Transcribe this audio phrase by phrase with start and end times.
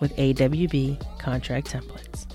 [0.00, 2.26] with AWB contract templates.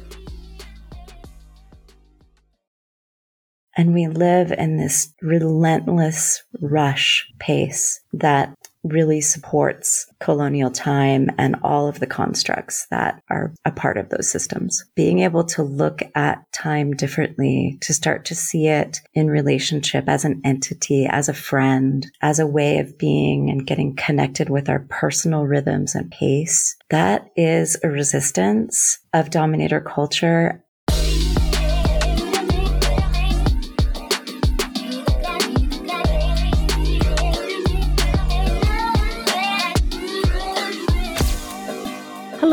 [3.77, 11.88] And we live in this relentless rush pace that really supports colonial time and all
[11.88, 14.85] of the constructs that are a part of those systems.
[14.95, 20.25] Being able to look at time differently, to start to see it in relationship as
[20.25, 24.85] an entity, as a friend, as a way of being and getting connected with our
[24.89, 26.75] personal rhythms and pace.
[26.89, 30.63] That is a resistance of dominator culture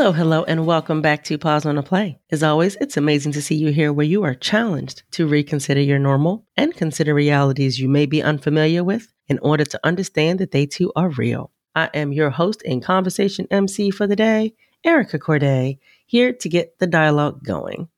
[0.07, 2.17] Hello, hello, and welcome back to Pause on a Play.
[2.31, 5.99] As always, it's amazing to see you here where you are challenged to reconsider your
[5.99, 10.65] normal and consider realities you may be unfamiliar with in order to understand that they
[10.65, 11.51] too are real.
[11.75, 14.53] I am your host and conversation MC for the day,
[14.85, 17.89] Erica Courdae, here to get the dialogue going.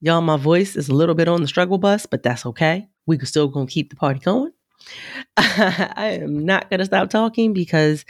[0.00, 2.88] Y'all, my voice is a little bit on the struggle bus, but that's okay.
[3.06, 4.52] We can still gonna keep the party going.
[5.36, 8.04] I am not gonna stop talking because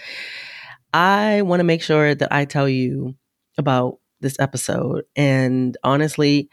[0.92, 3.14] I want to make sure that I tell you
[3.58, 5.04] about this episode.
[5.16, 6.50] And honestly,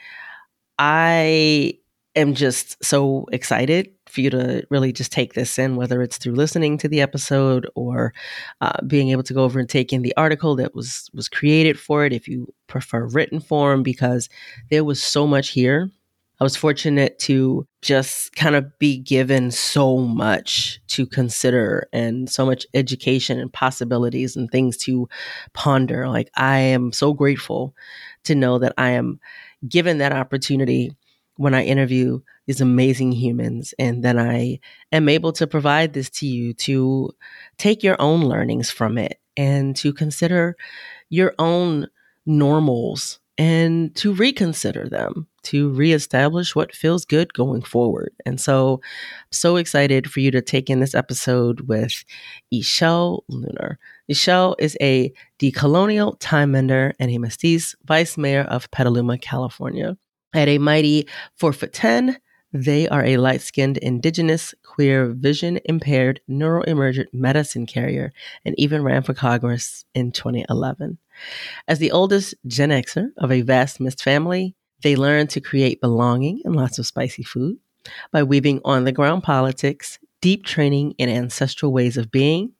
[0.79, 1.79] I
[2.15, 6.33] am just so excited for you to really just take this in, whether it's through
[6.33, 8.13] listening to the episode or
[8.61, 11.79] uh, being able to go over and take in the article that was was created
[11.79, 12.13] for it.
[12.13, 14.29] If you prefer written form, because
[14.69, 15.91] there was so much here
[16.39, 22.45] I was fortunate to just kind of be given so much to consider and so
[22.45, 25.09] much education and possibilities and things to
[25.53, 26.07] ponder.
[26.07, 27.73] Like, I am so grateful
[28.25, 29.19] to know that I am
[29.67, 30.95] given that opportunity
[31.37, 34.59] when I interview these amazing humans, and then I
[34.91, 37.11] am able to provide this to you to
[37.57, 40.55] take your own learnings from it and to consider
[41.09, 41.87] your own
[42.25, 48.11] normals and to reconsider them, to reestablish what feels good going forward.
[48.25, 48.81] And so,
[49.31, 52.03] so excited for you to take in this episode with
[52.53, 53.77] Ixchel Lunar.
[54.09, 59.97] Ixchel is a decolonial time mender and a Mestiz vice mayor of Petaluma, California.
[60.33, 62.17] At a mighty four foot 10,
[62.53, 68.13] they are a light skinned, indigenous, queer, vision impaired, neuroemergent medicine carrier
[68.45, 70.97] and even ran for Congress in 2011.
[71.67, 76.41] As the oldest Gen Xer of a vast mixed family, they learned to create belonging
[76.45, 77.57] and lots of spicy food
[78.11, 82.53] by weaving on the ground politics, deep training in ancestral ways of being,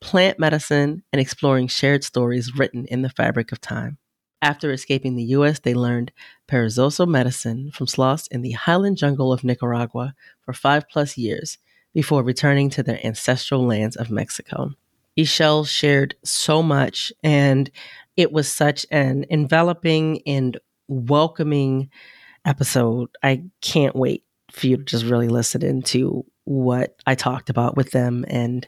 [0.00, 3.98] plant medicine, and exploring shared stories written in the fabric of time.
[4.40, 6.12] After escaping the US, they learned
[6.46, 11.58] Perezoso medicine from sloths in the highland jungle of Nicaragua for five plus years
[11.92, 14.74] before returning to their ancestral lands of Mexico.
[15.18, 17.70] Ixchel shared so much, and
[18.16, 21.90] it was such an enveloping and welcoming
[22.44, 23.10] episode.
[23.22, 27.90] I can't wait for you to just really listen into what I talked about with
[27.90, 28.66] them and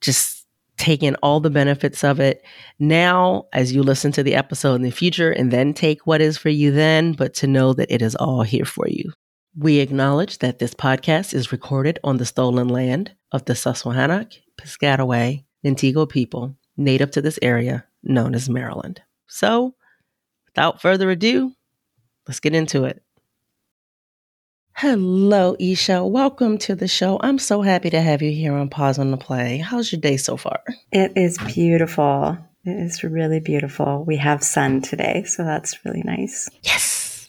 [0.00, 0.46] just
[0.78, 2.42] take in all the benefits of it
[2.78, 6.38] now as you listen to the episode in the future and then take what is
[6.38, 9.12] for you then, but to know that it is all here for you.
[9.56, 15.44] We acknowledge that this podcast is recorded on the stolen land of the Susquehannock, Piscataway,
[15.64, 19.02] Intego people native to this area known as Maryland.
[19.26, 19.74] So,
[20.46, 21.52] without further ado,
[22.26, 23.02] let's get into it.
[24.74, 26.06] Hello, Isha.
[26.06, 27.18] Welcome to the show.
[27.20, 29.58] I'm so happy to have you here on Pause on the Play.
[29.58, 30.60] How's your day so far?
[30.92, 32.38] It is beautiful.
[32.64, 34.04] It is really beautiful.
[34.06, 36.48] We have sun today, so that's really nice.
[36.62, 37.28] Yes.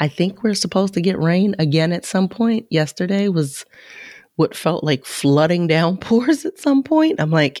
[0.00, 2.66] I think we're supposed to get rain again at some point.
[2.68, 3.64] Yesterday was
[4.38, 7.20] what felt like flooding downpours at some point.
[7.20, 7.60] I'm like,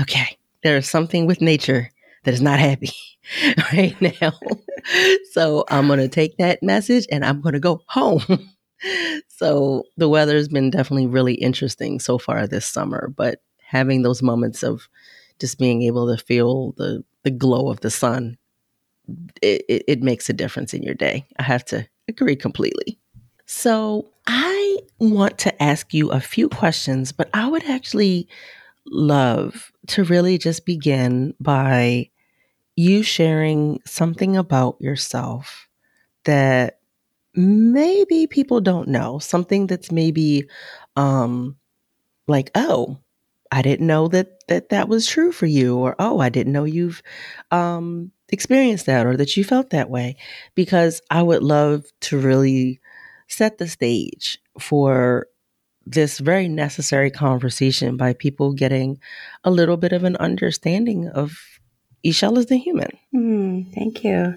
[0.00, 1.90] okay, there is something with nature
[2.24, 2.90] that is not happy
[3.72, 4.32] right now.
[5.30, 8.50] so I'm going to take that message and I'm going to go home.
[9.28, 14.20] so the weather has been definitely really interesting so far this summer, but having those
[14.20, 14.88] moments of
[15.38, 18.36] just being able to feel the, the glow of the sun,
[19.40, 21.24] it, it, it makes a difference in your day.
[21.38, 22.98] I have to agree completely.
[23.52, 28.28] So I want to ask you a few questions, but I would actually
[28.86, 32.10] love to really just begin by
[32.76, 35.68] you sharing something about yourself
[36.24, 36.80] that
[37.34, 40.48] maybe people don't know, something that's maybe
[40.96, 41.56] um
[42.28, 42.98] like, oh,
[43.52, 46.64] I didn't know that that that was true for you or oh, I didn't know
[46.64, 47.02] you've
[47.50, 50.16] um experienced that or that you felt that way
[50.54, 52.79] because I would love to really
[53.32, 55.26] set the stage for
[55.86, 58.98] this very necessary conversation by people getting
[59.44, 61.38] a little bit of an understanding of
[62.04, 62.90] Ixchel as the human.
[63.14, 64.34] Mm, thank you.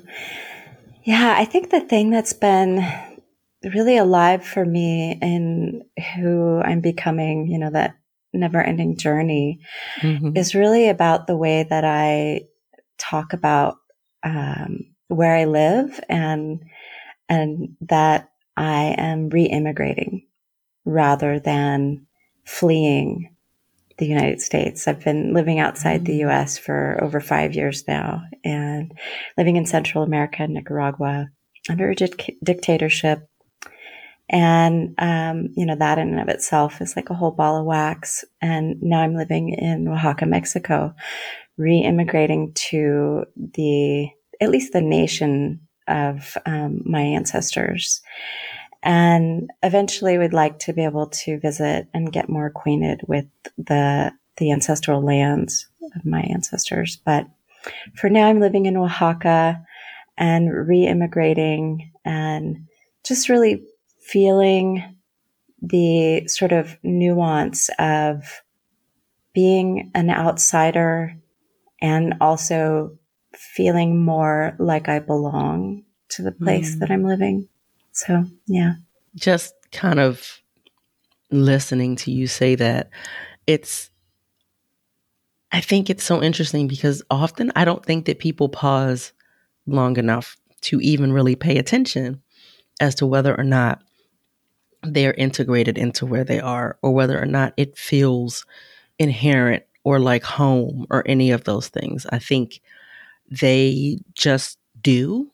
[1.03, 2.85] Yeah, I think the thing that's been
[3.63, 5.83] really alive for me in
[6.15, 7.95] who I'm becoming, you know, that
[8.33, 9.59] never ending journey
[9.99, 10.35] mm-hmm.
[10.35, 12.41] is really about the way that I
[12.97, 13.75] talk about
[14.23, 16.63] um, where I live and
[17.29, 20.27] and that I am re-immigrating
[20.85, 22.05] rather than
[22.45, 23.33] fleeing
[23.97, 24.87] the United States.
[24.87, 26.29] I've been living outside the mm.
[26.29, 28.91] US for over five years now and
[29.37, 31.29] living in Central America, Nicaragua,
[31.69, 33.27] under a dic- dictatorship.
[34.29, 37.65] And, um, you know, that in and of itself is like a whole ball of
[37.65, 38.25] wax.
[38.41, 40.95] And now I'm living in Oaxaca, Mexico,
[41.57, 44.09] re-immigrating to the,
[44.41, 48.01] at least the nation of um, my ancestors.
[48.81, 53.25] And eventually we'd like to be able to visit and get more acquainted with
[53.57, 56.97] the, the ancestral lands of my ancestors.
[57.05, 57.27] But
[57.95, 59.65] for now, I'm living in Oaxaca
[60.17, 62.67] and re-immigrating and
[63.05, 63.63] just really
[64.01, 64.83] feeling
[65.61, 68.43] the sort of nuance of
[69.33, 71.15] being an outsider
[71.81, 72.97] and also
[73.35, 76.79] feeling more like I belong to the place mm.
[76.79, 77.47] that I'm living.
[77.91, 78.75] So, yeah.
[79.15, 80.41] Just kind of
[81.31, 82.89] listening to you say that,
[83.47, 83.89] it's,
[85.51, 89.13] I think it's so interesting because often I don't think that people pause
[89.67, 92.21] long enough to even really pay attention
[92.79, 93.81] as to whether or not
[94.81, 98.45] they're integrated into where they are or whether or not it feels
[98.99, 102.05] inherent or like home or any of those things.
[102.09, 102.61] I think
[103.39, 105.31] they just do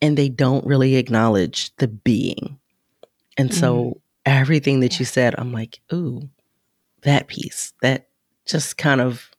[0.00, 2.58] and they don't really acknowledge the being.
[3.36, 3.54] And mm.
[3.54, 6.28] so everything that you said, I'm like, ooh,
[7.02, 8.08] that piece, that
[8.46, 9.30] just kind of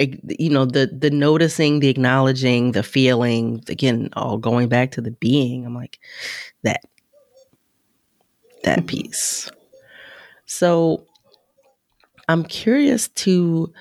[0.00, 5.12] you know the the noticing the acknowledging the feeling again all going back to the
[5.12, 6.00] being i'm like
[6.62, 6.80] that
[8.64, 8.86] that mm-hmm.
[8.86, 9.50] piece
[10.46, 11.06] so
[12.28, 13.72] i'm curious to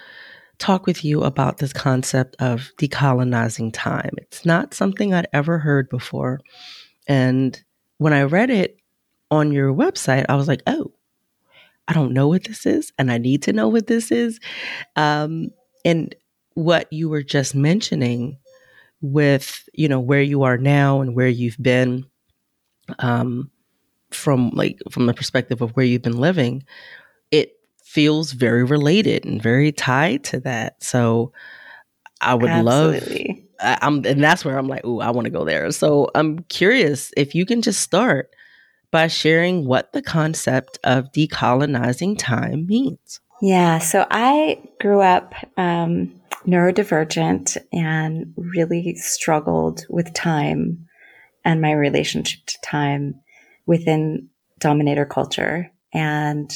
[0.61, 4.11] talk with you about this concept of decolonizing time.
[4.17, 6.39] It's not something I'd ever heard before.
[7.07, 7.59] And
[7.97, 8.77] when I read it
[9.31, 10.91] on your website, I was like, oh,
[11.87, 14.39] I don't know what this is, and I need to know what this is.
[14.95, 15.49] Um,
[15.83, 16.15] and
[16.53, 18.37] what you were just mentioning
[19.01, 22.05] with, you know, where you are now and where you've been
[22.99, 23.49] um,
[24.11, 26.63] from like from the perspective of where you've been living,
[27.91, 30.81] feels very related and very tied to that.
[30.81, 31.33] So
[32.21, 33.47] I would Absolutely.
[33.49, 36.39] love I'm and that's where I'm like, "Ooh, I want to go there." So I'm
[36.45, 38.33] curious if you can just start
[38.91, 43.19] by sharing what the concept of decolonizing time means.
[43.41, 46.13] Yeah, so I grew up um,
[46.45, 50.87] neurodivergent and really struggled with time
[51.45, 53.15] and my relationship to time
[53.65, 54.29] within
[54.59, 55.71] dominator culture.
[55.93, 56.51] And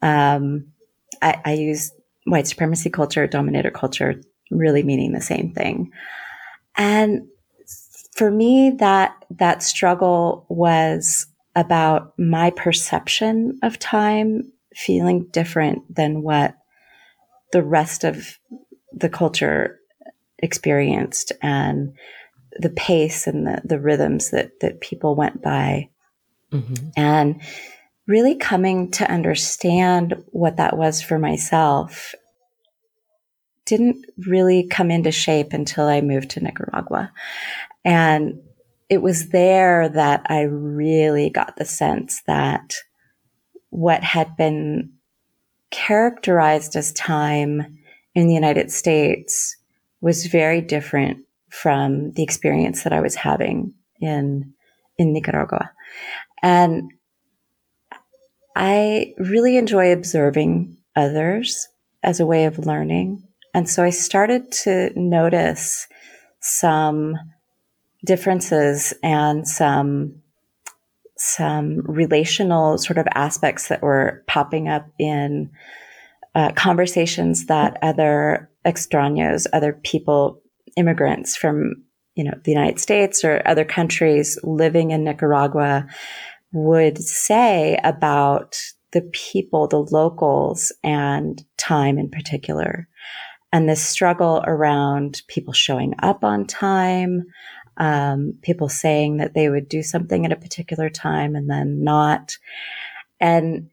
[0.00, 0.71] um,
[1.22, 1.92] I, I use
[2.24, 5.90] white supremacy culture, dominator culture, really meaning the same thing.
[6.76, 7.28] And
[8.14, 16.56] for me, that, that struggle was about my perception of time feeling different than what
[17.52, 18.38] the rest of
[18.92, 19.78] the culture
[20.38, 21.94] experienced and
[22.58, 25.88] the pace and the, the rhythms that, that people went by.
[26.52, 26.88] Mm-hmm.
[26.96, 27.40] And
[28.06, 32.14] really coming to understand what that was for myself
[33.64, 37.12] didn't really come into shape until I moved to Nicaragua.
[37.84, 38.40] And
[38.88, 42.74] it was there that I really got the sense that
[43.70, 44.92] what had been
[45.70, 47.78] characterized as time
[48.14, 49.56] in the United States
[50.00, 54.52] was very different from the experience that I was having in
[54.98, 55.72] in Nicaragua.
[56.42, 56.90] And
[58.54, 61.68] I really enjoy observing others
[62.02, 63.22] as a way of learning.
[63.54, 65.86] And so I started to notice
[66.40, 67.16] some
[68.04, 70.16] differences and some
[71.16, 75.48] some relational sort of aspects that were popping up in
[76.34, 80.42] uh, conversations that other extraños, other people,
[80.76, 85.86] immigrants from you know the United States or other countries living in Nicaragua
[86.52, 88.58] would say about
[88.92, 92.88] the people, the locals, and time in particular.
[93.52, 97.26] And this struggle around people showing up on time,
[97.76, 102.36] um, people saying that they would do something at a particular time and then not.
[103.20, 103.70] And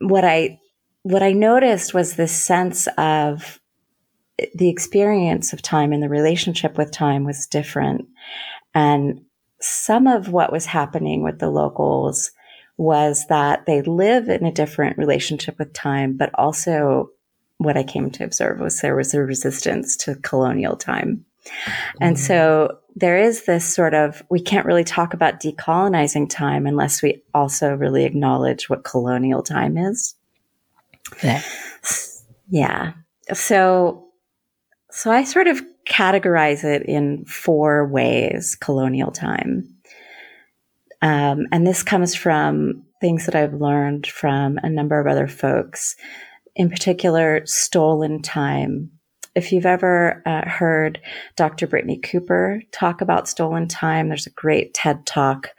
[0.00, 0.60] what I
[1.02, 3.60] what I noticed was this sense of
[4.54, 8.06] the experience of time and the relationship with time was different.
[8.74, 9.25] And
[9.60, 12.30] some of what was happening with the locals
[12.76, 17.10] was that they live in a different relationship with time, but also
[17.58, 21.24] what I came to observe was there was a resistance to colonial time.
[22.00, 22.18] And mm.
[22.18, 27.22] so there is this sort of, we can't really talk about decolonizing time unless we
[27.32, 30.14] also really acknowledge what colonial time is.
[31.22, 31.42] Yeah.
[32.50, 32.92] Yeah.
[33.32, 34.06] So,
[34.90, 39.68] so I sort of categorize it in four ways colonial time.
[41.02, 45.96] Um, and this comes from things that I've learned from a number of other folks,
[46.54, 48.90] in particular, stolen time.
[49.34, 51.00] If you've ever uh, heard
[51.36, 51.66] Dr.
[51.66, 55.50] Brittney Cooper talk about stolen time, there's a great TED talk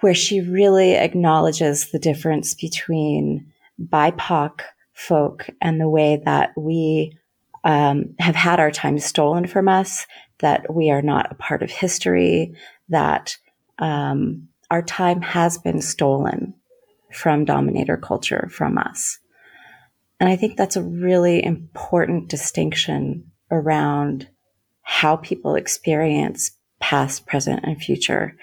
[0.00, 4.60] where she really acknowledges the difference between BIPOC
[4.94, 7.18] folk and the way that we
[7.64, 10.06] um, have had our time stolen from us,
[10.38, 12.54] that we are not a part of history,
[12.88, 13.36] that
[13.78, 16.54] um, our time has been stolen
[17.12, 19.18] from dominator culture from us.
[20.20, 24.28] And I think that's a really important distinction around
[24.82, 28.36] how people experience past, present, and future.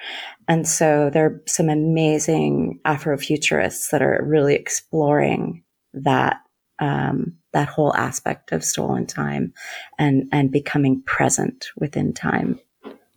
[0.47, 6.41] And so there are some amazing Afrofuturists that are really exploring that
[6.79, 9.53] um, that whole aspect of stolen time
[9.97, 12.59] and and becoming present within time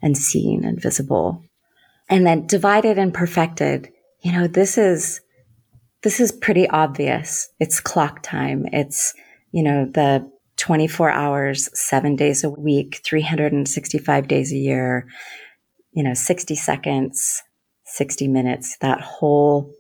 [0.03, 1.43] and seen and visible.
[2.09, 5.21] And then divided and perfected you know this is
[6.03, 7.51] this is pretty obvious.
[7.59, 8.67] It's clock time.
[8.73, 9.15] It's
[9.53, 15.09] you know the 24 hours 7 days a week 365 days a year
[15.93, 17.43] you know 60 seconds
[17.87, 19.73] 60 minutes that whole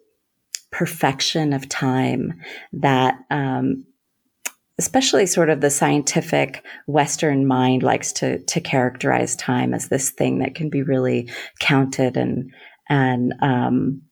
[0.71, 2.41] perfection of time
[2.73, 3.85] that um,
[4.79, 10.39] especially sort of the scientific Western mind likes to to characterize time as this thing
[10.39, 12.53] that can be really counted and
[12.89, 14.03] and um,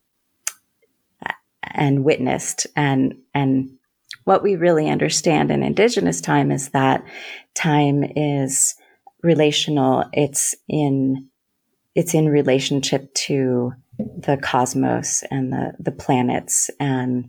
[1.62, 2.66] and witnessed.
[2.76, 3.70] And and
[4.24, 7.02] what we really understand in indigenous time is that
[7.54, 8.74] time is
[9.22, 10.04] relational.
[10.12, 11.28] It's in
[11.94, 17.28] it's in relationship to the cosmos and the the planets and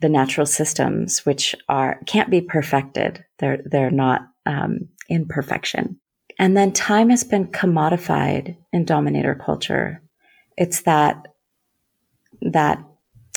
[0.00, 3.24] the natural systems, which are can't be perfected.
[3.38, 6.00] They're they're not um, in perfection.
[6.38, 10.02] And then time has been commodified in dominator culture.
[10.56, 11.26] It's that
[12.42, 12.82] that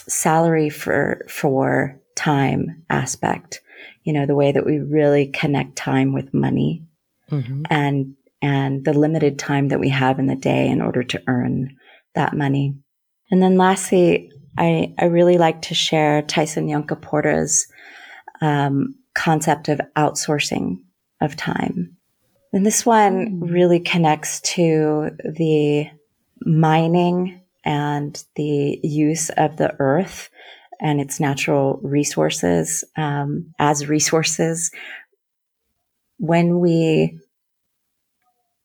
[0.08, 3.62] salary for for time aspect.
[4.04, 6.84] You know, the way that we really connect time with money
[7.30, 7.64] mm-hmm.
[7.70, 11.78] and and the limited time that we have in the day in order to earn
[12.16, 12.76] that money.
[13.30, 17.68] And then lastly, I, I really like to share Tyson Yunkaporta's
[18.42, 20.80] um, concept of outsourcing
[21.22, 21.96] of time.
[22.54, 23.52] And this one mm.
[23.52, 25.90] really connects to the
[26.42, 30.30] mining and the use of the earth
[30.82, 34.72] and its natural resources um, as resources.
[36.18, 37.20] When we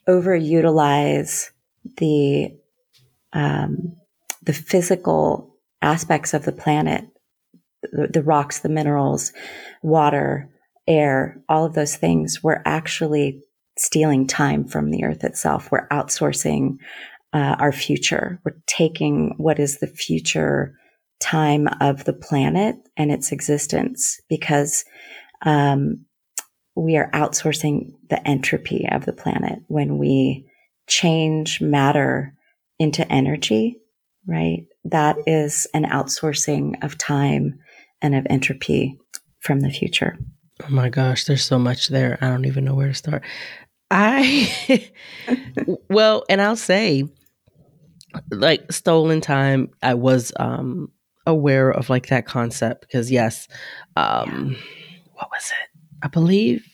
[0.08, 1.50] overutilize
[1.98, 2.56] the
[3.37, 3.95] um,
[4.43, 7.05] the physical aspects of the planet,
[7.83, 9.33] the, the rocks, the minerals,
[9.83, 10.49] water,
[10.88, 13.43] air, all of those things, we're actually
[13.78, 15.71] stealing time from the earth itself.
[15.71, 16.78] We're outsourcing
[17.35, 18.40] uh, our future.
[18.45, 20.75] We're taking what is the future
[21.21, 24.85] time of the planet and its existence because
[25.43, 26.07] um,
[26.75, 30.47] we are outsourcing the entropy of the planet when we
[30.87, 32.33] change matter
[32.78, 33.78] into energy,
[34.26, 34.66] right?
[34.90, 37.59] that is an outsourcing of time
[38.02, 38.99] and of entropy
[39.40, 40.16] from the future.
[40.62, 42.18] Oh my gosh, there's so much there.
[42.21, 43.23] I don't even know where to start.
[43.90, 44.90] I,
[45.90, 47.04] well, and I'll say,
[48.30, 50.90] like stolen time, I was um
[51.26, 53.49] aware of like that concept because yes,
[53.97, 54.59] um, yeah.
[55.14, 55.78] what was it?
[56.02, 56.66] I believe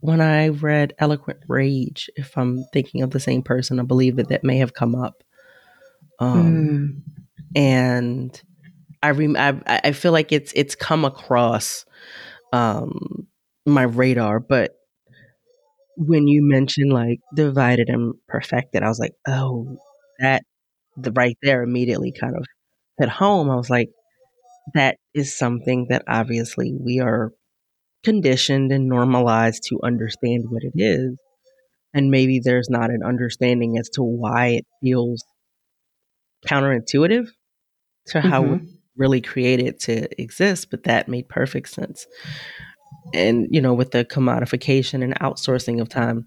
[0.00, 4.28] when I read Eloquent Rage, if I'm thinking of the same person, I believe that
[4.28, 5.22] that may have come up.
[6.20, 7.56] Um, mm.
[7.56, 8.42] and
[9.02, 11.86] I, rem- I I feel like it's it's come across
[12.52, 13.26] um
[13.66, 14.72] my radar, but
[15.96, 19.76] when you mentioned like divided and perfected, I was like, oh,
[20.18, 20.42] that
[20.96, 22.44] the right there immediately kind of
[22.98, 23.50] hit home.
[23.50, 23.90] I was like,
[24.74, 27.32] that is something that obviously we are
[28.04, 31.16] conditioned and normalized to understand what it is.
[31.92, 35.24] And maybe there's not an understanding as to why it feels
[36.46, 37.28] counterintuitive
[38.06, 38.28] to mm-hmm.
[38.28, 38.60] how we
[38.96, 42.06] really created to exist, but that made perfect sense.
[43.14, 46.26] And, you know, with the commodification and outsourcing of time,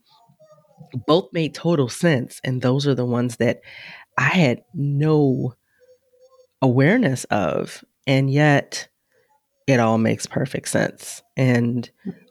[1.07, 2.39] both made total sense.
[2.43, 3.61] And those are the ones that
[4.17, 5.55] I had no
[6.61, 7.83] awareness of.
[8.07, 8.87] And yet,
[9.67, 11.21] it all makes perfect sense.
[11.37, 11.89] And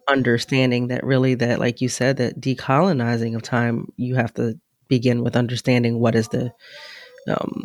[0.08, 4.58] understanding that really that like you said that decolonizing of time you have to
[4.88, 6.52] begin with understanding what is the
[7.28, 7.64] um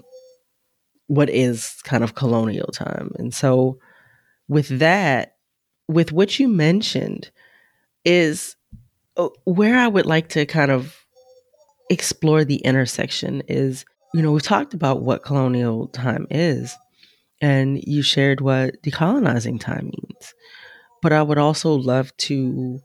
[1.08, 3.78] what is kind of colonial time and so
[4.48, 5.36] with that
[5.88, 7.32] with what you mentioned
[8.06, 8.56] is
[9.18, 10.96] uh, where i would like to kind of
[11.90, 16.76] explore the intersection is you know we've talked about what colonial time is
[17.42, 20.34] and you shared what decolonizing time means.
[21.02, 22.80] But I would also love to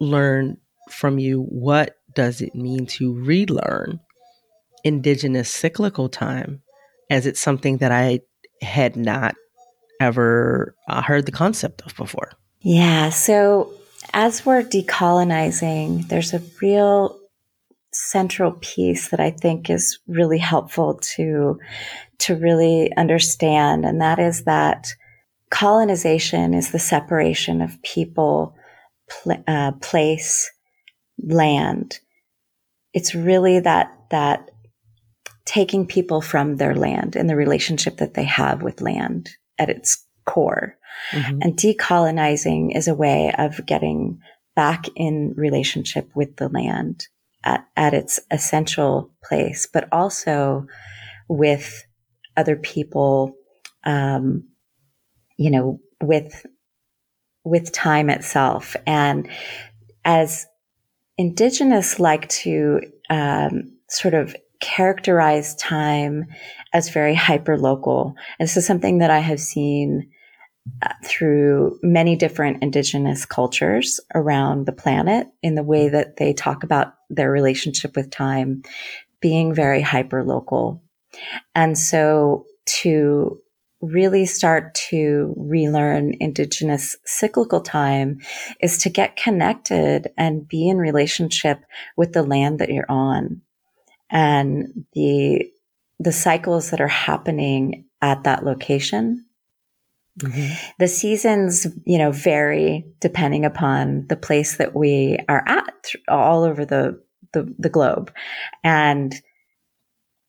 [0.00, 0.58] learn
[0.90, 4.00] from you what does it mean to relearn
[4.84, 6.62] indigenous cyclical time
[7.10, 8.20] as it's something that I
[8.62, 9.34] had not
[10.00, 12.32] ever uh, heard the concept of before.
[12.60, 13.72] Yeah, so
[14.12, 17.18] as we're decolonizing, there's a real
[17.92, 21.58] central piece that I think is really helpful to
[22.18, 24.88] to really understand, and that is that
[25.50, 28.56] colonization is the separation of people,
[29.08, 30.50] pl- uh, place,
[31.22, 32.00] land.
[32.92, 34.50] It's really that that
[35.44, 40.04] taking people from their land and the relationship that they have with land at its
[40.24, 40.76] core.
[41.12, 41.38] Mm-hmm.
[41.42, 44.20] And decolonizing is a way of getting
[44.56, 47.08] back in relationship with the land
[47.42, 50.66] at, at its essential place, but also
[51.28, 51.84] with
[52.36, 53.34] other people,
[53.84, 54.48] um,
[55.36, 56.46] you know, with,
[57.44, 58.76] with time itself.
[58.86, 59.28] And
[60.04, 60.46] as
[61.18, 62.80] indigenous like to,
[63.10, 66.24] um, sort of characterize time
[66.72, 68.14] as very hyper local.
[68.38, 70.08] And this is something that I have seen
[70.82, 76.64] uh, through many different indigenous cultures around the planet in the way that they talk
[76.64, 78.62] about their relationship with time
[79.20, 80.82] being very hyper local.
[81.54, 82.46] And so
[82.80, 83.38] to
[83.82, 88.18] really start to relearn indigenous cyclical time
[88.62, 91.62] is to get connected and be in relationship
[91.98, 93.42] with the land that you're on
[94.10, 95.50] and the
[96.00, 99.24] the cycles that are happening at that location
[100.20, 100.52] Mm-hmm.
[100.78, 106.64] The seasons, you know, vary depending upon the place that we are at all over
[106.64, 107.00] the,
[107.32, 108.12] the, the globe.
[108.62, 109.14] And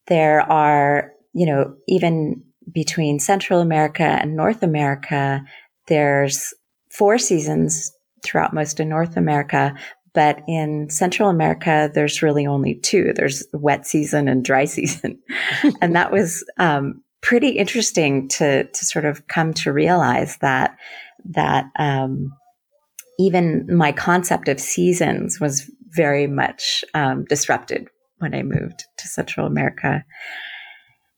[0.07, 5.43] there are, you know, even between Central America and North America,
[5.87, 6.53] there's
[6.89, 7.91] four seasons
[8.23, 9.75] throughout most of North America.
[10.15, 13.13] But in Central America, there's really only two.
[13.13, 15.19] There's wet season and dry season.
[15.81, 20.77] and that was, um, pretty interesting to to sort of come to realize that
[21.23, 22.31] that um,
[23.17, 27.87] even my concept of seasons was very much um, disrupted
[28.19, 30.03] when I moved to Central America.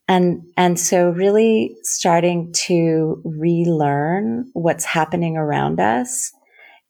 [0.08, 6.32] And, and so really starting to relearn what's happening around us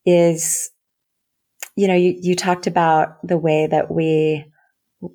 [0.06, 0.70] is,
[1.78, 4.52] you know, you, you talked about the way that we,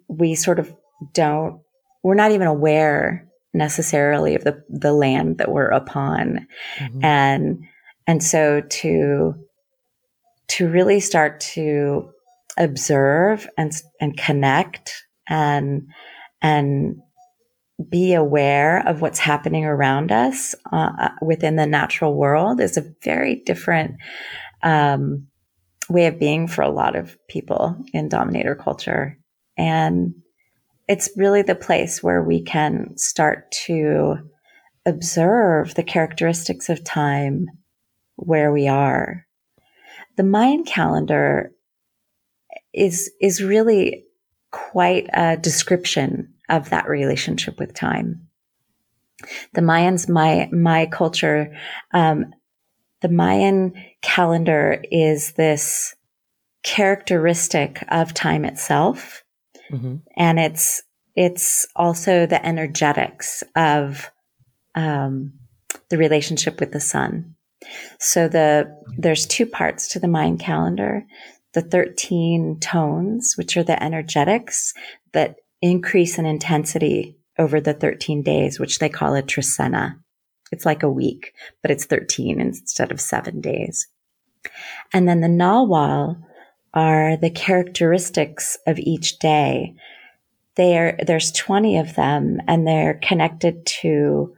[0.07, 0.73] we sort of
[1.13, 1.61] don't,
[2.05, 6.47] we're not even aware necessarily of the, the land that we're upon.
[6.79, 7.05] Mm-hmm.
[7.05, 7.65] And,
[8.07, 9.35] and so to,
[10.49, 12.11] to really start to
[12.57, 15.89] observe and, and connect and,
[16.41, 17.03] and
[17.91, 22.93] be aware of what's happening around us uh, uh within the natural world is a
[23.03, 23.97] very different
[24.63, 25.27] um,
[25.93, 29.19] way of being for a lot of people in dominator culture.
[29.57, 30.15] And
[30.89, 34.17] it's really the place where we can start to
[34.85, 37.47] observe the characteristics of time
[38.17, 39.27] where we are.
[40.17, 41.53] The Mayan calendar
[42.73, 44.05] is, is really
[44.51, 48.29] quite a description of that relationship with time.
[49.55, 51.57] The Mayans, my, my culture,
[51.95, 52.33] um,
[53.03, 55.95] the Mayan calendar is this
[56.63, 59.25] characteristic of time itself.
[59.71, 59.97] Mm-hmm.
[60.17, 60.83] And it's,
[61.15, 64.11] it's also the energetics of,
[64.75, 65.33] um,
[65.91, 67.35] the relationship with the sun.
[67.99, 71.05] So the, there's two parts to the Mayan calendar.
[71.53, 74.73] The 13 tones, which are the energetics
[75.13, 80.02] that increase in intensity over the 13 days, which they call a trecena.
[80.53, 83.89] It's like a week, but it's 13 instead of seven days.
[84.93, 86.23] And then the Nawal
[86.75, 89.75] are the characteristics of each day.
[90.57, 94.35] There, there's 20 of them and they're connected to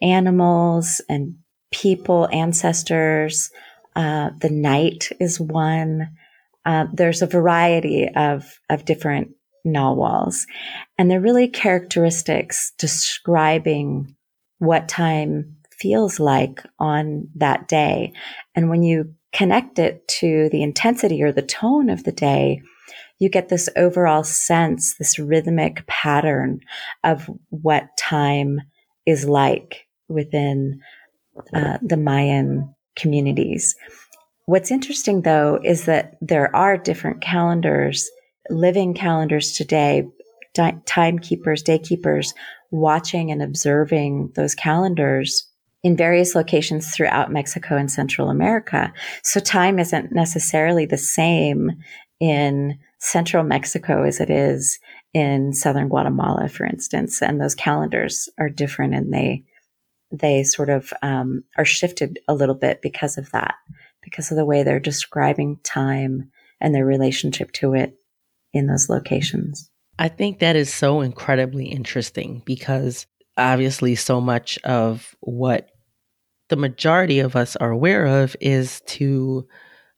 [0.00, 1.36] animals and
[1.72, 3.50] people, ancestors.
[3.96, 6.10] Uh, the night is one.
[6.64, 9.32] Uh, there's a variety of, of different
[9.66, 10.46] Nawals
[10.96, 14.16] and they're really characteristics describing
[14.60, 18.12] what time feels like on that day.
[18.54, 22.60] And when you connect it to the intensity or the tone of the day,
[23.18, 26.60] you get this overall sense, this rhythmic pattern
[27.04, 28.60] of what time
[29.06, 30.80] is like within
[31.54, 33.74] uh, the Mayan communities.
[34.46, 38.10] What's interesting though is that there are different calendars,
[38.50, 40.08] living calendars today,
[40.54, 42.34] di- timekeepers, daykeepers
[42.70, 45.46] watching and observing those calendars
[45.82, 48.92] in various locations throughout Mexico and Central America.
[49.22, 51.72] So time isn't necessarily the same
[52.20, 54.78] in central Mexico as it is
[55.14, 57.22] in southern Guatemala, for instance.
[57.22, 59.42] And those calendars are different and they,
[60.12, 63.54] they sort of um, are shifted a little bit because of that,
[64.02, 66.30] because of the way they're describing time
[66.60, 67.96] and their relationship to it
[68.52, 69.69] in those locations.
[70.00, 75.68] I think that is so incredibly interesting because obviously so much of what
[76.48, 79.46] the majority of us are aware of is to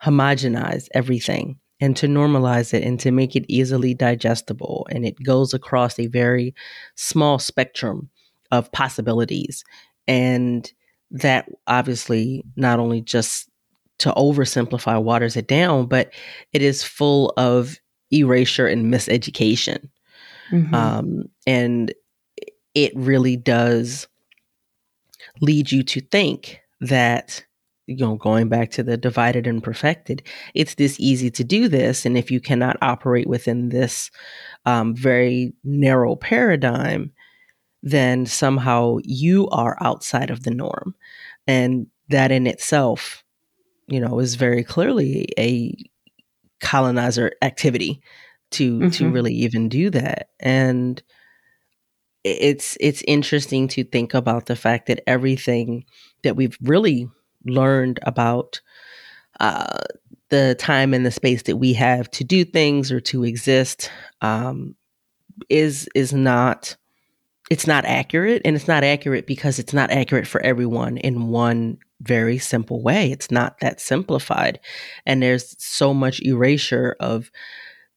[0.02, 4.88] homogenize everything and to normalize it and to make it easily digestible.
[4.90, 6.52] And it goes across a very
[6.96, 8.10] small spectrum
[8.50, 9.62] of possibilities.
[10.08, 10.68] And
[11.12, 13.48] that obviously not only just
[14.00, 16.12] to oversimplify waters it down, but
[16.52, 17.78] it is full of
[18.10, 19.88] erasure and miseducation.
[20.52, 20.74] Mm-hmm.
[20.74, 21.92] Um, and
[22.74, 24.06] it really does
[25.40, 27.44] lead you to think that
[27.86, 30.22] you know going back to the divided and perfected
[30.54, 34.10] it's this easy to do this and if you cannot operate within this
[34.66, 37.10] um, very narrow paradigm
[37.82, 40.94] then somehow you are outside of the norm
[41.46, 43.24] and that in itself
[43.88, 45.74] you know is very clearly a
[46.60, 48.00] colonizer activity
[48.52, 48.88] to mm-hmm.
[48.90, 50.30] to really even do that.
[50.40, 51.02] And
[52.24, 55.84] it's it's interesting to think about the fact that everything
[56.22, 57.08] that we've really
[57.44, 58.60] learned about
[59.40, 59.78] uh,
[60.28, 64.76] the time and the space that we have to do things or to exist um,
[65.48, 66.76] is is not
[67.52, 68.40] it's not accurate.
[68.46, 73.12] And it's not accurate because it's not accurate for everyone in one very simple way.
[73.12, 74.58] It's not that simplified.
[75.04, 77.30] And there's so much erasure of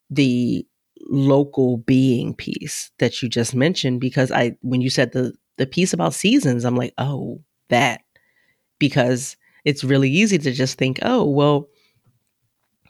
[0.09, 0.65] the
[1.07, 5.93] local being piece that you just mentioned because I when you said the the piece
[5.93, 8.01] about seasons I'm like oh that
[8.79, 11.67] because it's really easy to just think oh well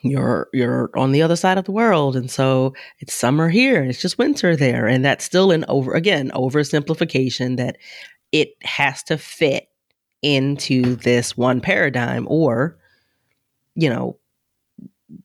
[0.01, 3.89] you're you're on the other side of the world and so it's summer here and
[3.89, 7.77] it's just winter there and that's still an over again oversimplification that
[8.31, 9.67] it has to fit
[10.21, 12.77] into this one paradigm or
[13.73, 14.17] you know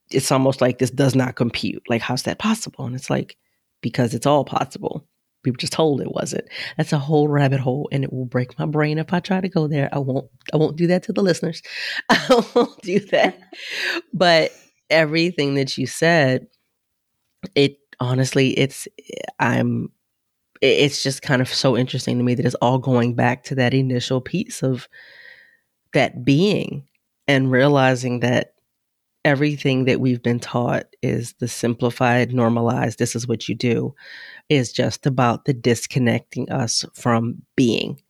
[0.09, 1.83] it's almost like this does not compute.
[1.89, 2.85] Like, how's that possible?
[2.85, 3.37] And it's like,
[3.81, 5.07] because it's all possible.
[5.43, 6.47] We were just told it wasn't.
[6.77, 9.49] That's a whole rabbit hole, and it will break my brain if I try to
[9.49, 9.89] go there.
[9.91, 10.29] I won't.
[10.53, 11.63] I won't do that to the listeners.
[12.09, 13.39] I won't do that.
[14.13, 14.51] but
[14.91, 16.45] everything that you said,
[17.55, 18.87] it honestly, it's
[19.39, 19.91] I'm.
[20.61, 23.73] It's just kind of so interesting to me that it's all going back to that
[23.73, 24.87] initial piece of
[25.93, 26.87] that being
[27.27, 28.53] and realizing that
[29.23, 33.93] everything that we've been taught is the simplified, normalized, this is what you do,
[34.49, 38.01] is just about the disconnecting us from being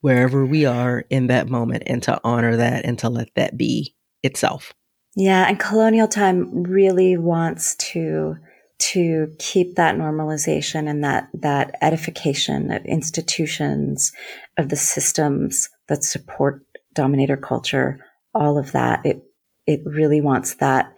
[0.00, 3.94] wherever we are in that moment and to honor that and to let that be
[4.22, 4.72] itself.
[5.16, 8.36] Yeah, and colonial time really wants to
[8.78, 14.12] to keep that normalization and that that edification of institutions
[14.56, 16.62] of the systems that support
[16.94, 17.98] dominator culture
[18.34, 19.27] all of that it
[19.68, 20.92] it really wants that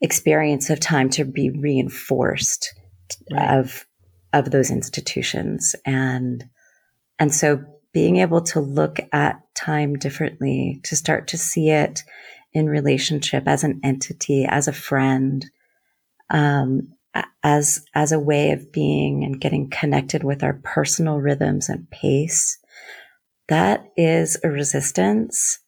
[0.00, 2.72] experience of time to be reinforced
[3.30, 3.58] right.
[3.58, 3.84] of
[4.32, 6.48] of those institutions and
[7.18, 12.02] and so being able to look at time differently to start to see it
[12.52, 15.46] in relationship as an entity as a friend
[16.30, 16.88] um,
[17.42, 22.58] as as a way of being and getting connected with our personal rhythms and pace
[23.48, 25.60] that is a resistance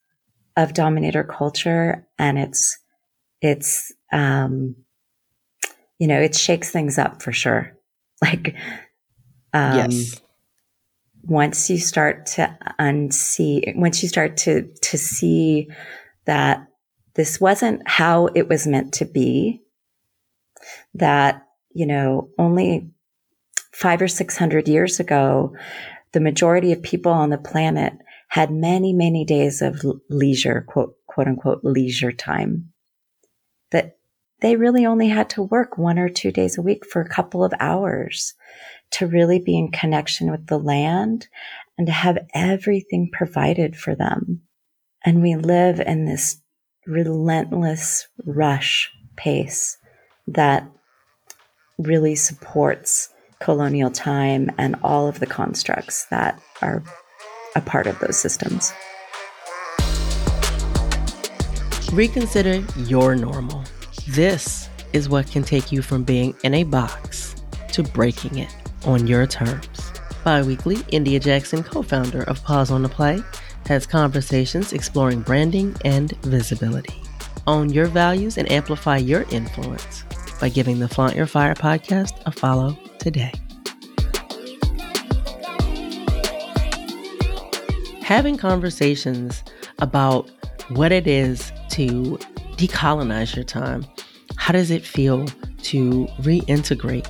[0.56, 2.78] of dominator culture and it's
[3.42, 4.74] it's um
[5.98, 7.76] you know it shakes things up for sure
[8.22, 8.54] like
[9.52, 10.20] um yes.
[11.22, 15.68] once you start to unsee once you start to to see
[16.24, 16.66] that
[17.14, 19.62] this wasn't how it was meant to be
[20.94, 22.90] that you know only
[23.72, 25.54] five or six hundred years ago
[26.12, 27.92] the majority of people on the planet
[28.28, 32.72] had many, many days of leisure, quote, quote unquote, leisure time.
[33.70, 33.98] That
[34.40, 37.42] they really only had to work one or two days a week for a couple
[37.42, 38.34] of hours
[38.92, 41.28] to really be in connection with the land
[41.78, 44.42] and to have everything provided for them.
[45.04, 46.40] And we live in this
[46.86, 49.78] relentless rush pace
[50.26, 50.68] that
[51.78, 53.10] really supports
[53.40, 56.82] colonial time and all of the constructs that are
[57.56, 58.72] a part of those systems.
[61.92, 63.64] Reconsider your normal.
[64.08, 67.34] This is what can take you from being in a box
[67.72, 69.92] to breaking it on your terms.
[70.24, 73.20] Biweekly, India Jackson, co founder of Pause on the Play,
[73.66, 77.02] has conversations exploring branding and visibility.
[77.46, 80.04] Own your values and amplify your influence
[80.40, 83.32] by giving the Flaunt Your Fire podcast a follow today.
[88.06, 89.42] Having conversations
[89.80, 90.30] about
[90.68, 92.16] what it is to
[92.52, 93.84] decolonize your time.
[94.36, 95.26] How does it feel
[95.64, 97.08] to reintegrate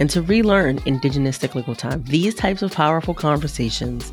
[0.00, 2.02] and to relearn indigenous cyclical time?
[2.02, 4.12] These types of powerful conversations,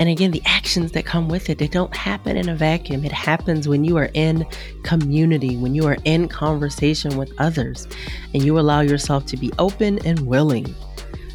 [0.00, 3.04] and again, the actions that come with it, they don't happen in a vacuum.
[3.04, 4.44] It happens when you are in
[4.82, 7.86] community, when you are in conversation with others,
[8.34, 10.74] and you allow yourself to be open and willing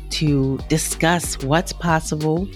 [0.09, 2.49] to discuss what's possible,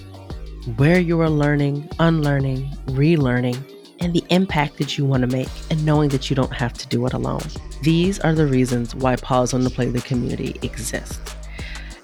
[0.76, 3.62] where you are learning, unlearning, relearning,
[4.00, 6.86] and the impact that you want to make, and knowing that you don't have to
[6.88, 7.42] do it alone.
[7.82, 11.20] These are the reasons why Pause on the Play the community exists.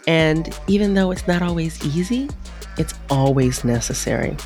[0.07, 2.29] And even though it's not always easy,
[2.79, 4.37] it's always necessary.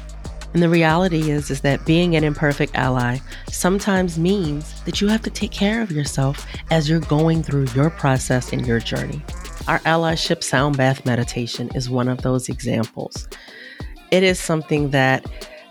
[0.52, 3.18] And the reality is is that being an imperfect ally
[3.50, 7.90] sometimes means that you have to take care of yourself as you're going through your
[7.90, 9.22] process and your journey.
[9.68, 13.28] Our allyship sound bath meditation is one of those examples.
[14.10, 15.24] It is something that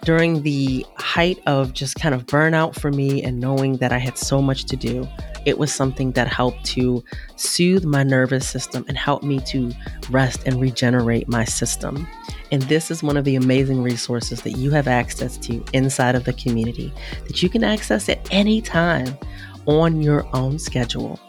[0.03, 4.17] during the height of just kind of burnout for me and knowing that I had
[4.17, 5.07] so much to do,
[5.45, 7.03] it was something that helped to
[7.35, 9.71] soothe my nervous system and help me to
[10.09, 12.07] rest and regenerate my system.
[12.51, 16.23] And this is one of the amazing resources that you have access to inside of
[16.23, 16.93] the community
[17.27, 19.17] that you can access at any time
[19.65, 21.19] on your own schedule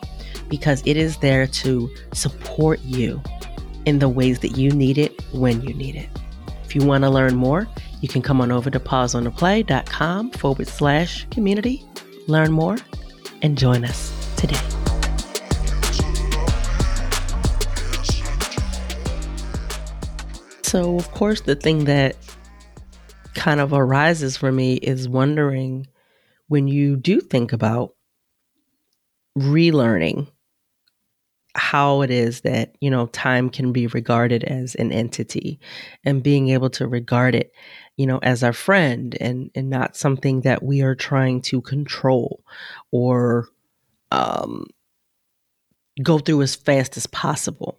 [0.49, 3.21] because it is there to support you
[3.85, 6.09] in the ways that you need it when you need it.
[6.71, 7.67] If you want to learn more,
[8.01, 11.85] you can come on over to pauseontheplay.com forward slash community,
[12.29, 12.77] learn more,
[13.43, 14.55] and join us today.
[20.63, 22.15] So, of course, the thing that
[23.35, 25.89] kind of arises for me is wondering
[26.47, 27.97] when you do think about
[29.37, 30.29] relearning
[31.55, 35.59] how it is that you know time can be regarded as an entity
[36.05, 37.53] and being able to regard it
[37.97, 42.45] you know as our friend and and not something that we are trying to control
[42.93, 43.49] or
[44.13, 44.65] um
[46.03, 47.79] go through as fast as possible.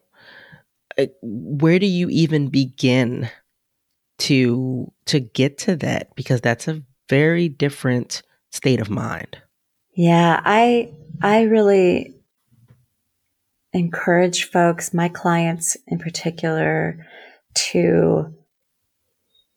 [0.97, 3.29] Uh, where do you even begin
[4.19, 6.13] to to get to that?
[6.15, 9.37] Because that's a very different state of mind.
[9.93, 12.15] Yeah i i really
[13.73, 17.05] encourage folks, my clients in particular,
[17.53, 18.33] to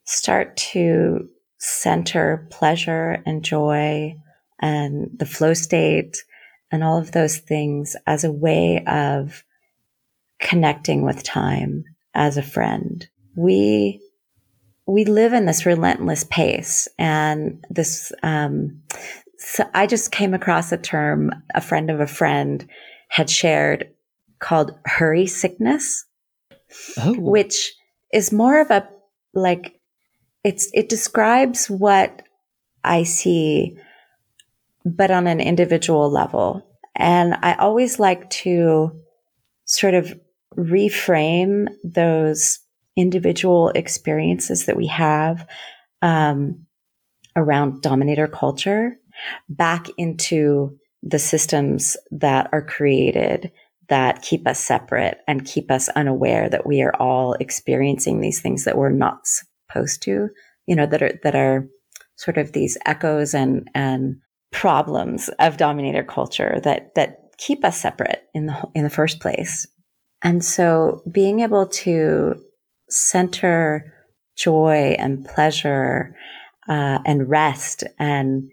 [0.04, 4.14] start to center pleasure and joy
[4.60, 6.16] and the flow state
[6.70, 9.44] and all of those things as a way of
[10.40, 13.08] connecting with time as a friend.
[13.36, 14.00] We
[14.86, 18.82] we live in this relentless pace and this um,
[19.38, 22.68] so I just came across a term a friend of a friend
[23.08, 23.88] had shared
[24.44, 26.04] called hurry sickness,
[26.98, 27.14] oh.
[27.18, 27.74] which
[28.12, 28.86] is more of a
[29.32, 29.80] like
[30.44, 32.22] it's it describes what
[32.84, 33.78] I see,
[34.84, 36.62] but on an individual level.
[36.94, 38.92] And I always like to
[39.64, 40.20] sort of
[40.56, 42.58] reframe those
[42.96, 45.48] individual experiences that we have
[46.02, 46.66] um,
[47.34, 48.98] around dominator culture
[49.48, 53.50] back into the systems that are created
[53.88, 58.64] that keep us separate and keep us unaware that we are all experiencing these things
[58.64, 60.28] that we're not supposed to,
[60.66, 61.66] you know, that are, that are
[62.16, 64.16] sort of these echoes and, and
[64.52, 69.66] problems of dominator culture that, that keep us separate in the, in the first place.
[70.22, 72.36] And so being able to
[72.88, 73.92] center
[74.36, 76.16] joy and pleasure,
[76.68, 78.50] uh, and rest and,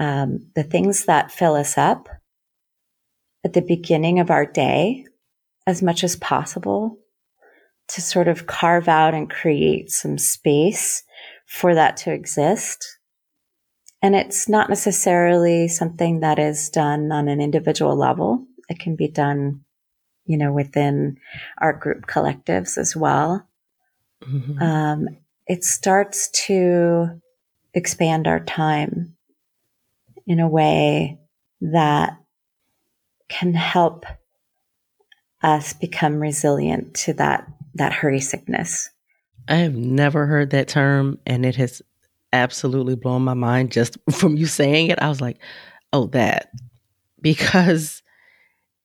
[0.00, 2.08] um, the things that fill us up
[3.44, 5.06] at the beginning of our day
[5.66, 6.98] as much as possible
[7.88, 11.02] to sort of carve out and create some space
[11.46, 12.98] for that to exist.
[14.02, 18.46] And it's not necessarily something that is done on an individual level.
[18.68, 19.64] It can be done,
[20.26, 21.18] you know, within
[21.58, 23.46] our group collectives as well.
[24.22, 24.62] Mm-hmm.
[24.62, 25.08] Um,
[25.46, 27.20] it starts to
[27.74, 29.16] expand our time
[30.26, 31.18] in a way
[31.60, 32.18] that
[33.34, 34.06] can help
[35.42, 38.90] us become resilient to that that hurry sickness.
[39.48, 41.82] I have never heard that term and it has
[42.32, 45.02] absolutely blown my mind just from you saying it.
[45.02, 45.38] I was like,
[45.92, 46.50] "Oh, that."
[47.20, 48.02] Because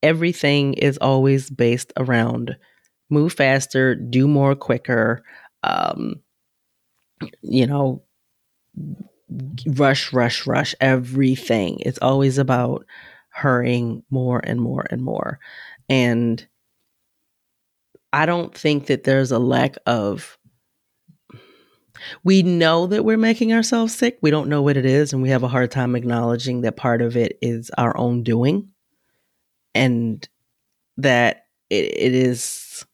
[0.01, 2.55] everything is always based around
[3.09, 5.23] move faster, do more quicker,
[5.63, 6.21] um
[7.41, 8.01] you know,
[9.67, 10.73] rush, rush, rush.
[10.79, 11.79] Everything.
[11.81, 12.85] It's always about
[13.29, 15.39] hurrying more and more and more.
[15.87, 16.45] And
[18.11, 20.37] I don't think that there's a lack of
[22.23, 24.17] we know that we're making ourselves sick.
[24.21, 27.01] We don't know what it is, and we have a hard time acknowledging that part
[27.01, 28.69] of it is our own doing
[29.75, 30.27] and
[30.97, 32.85] that it, it is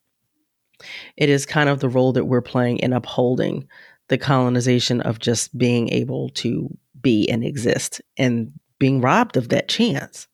[1.17, 3.67] it is kind of the role that we're playing in upholding
[4.07, 6.69] the colonization of just being able to
[7.01, 10.27] be and exist and being robbed of that chance.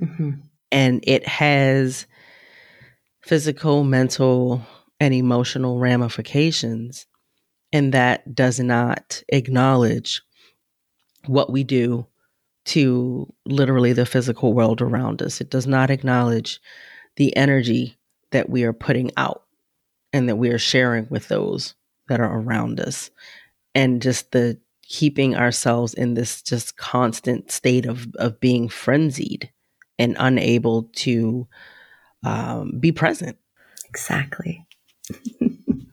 [0.00, 0.32] Mm-hmm.
[0.72, 2.06] And it has
[3.22, 4.62] physical, mental,
[5.00, 7.06] and emotional ramifications.
[7.72, 10.22] And that does not acknowledge
[11.26, 12.06] what we do
[12.66, 15.40] to literally the physical world around us.
[15.40, 16.60] It does not acknowledge
[17.16, 17.96] the energy
[18.32, 19.44] that we are putting out
[20.12, 21.74] and that we are sharing with those
[22.08, 23.10] that are around us.
[23.74, 29.50] And just the keeping ourselves in this just constant state of, of being frenzied
[29.98, 31.46] and unable to
[32.24, 33.36] um, be present.
[33.88, 34.66] Exactly.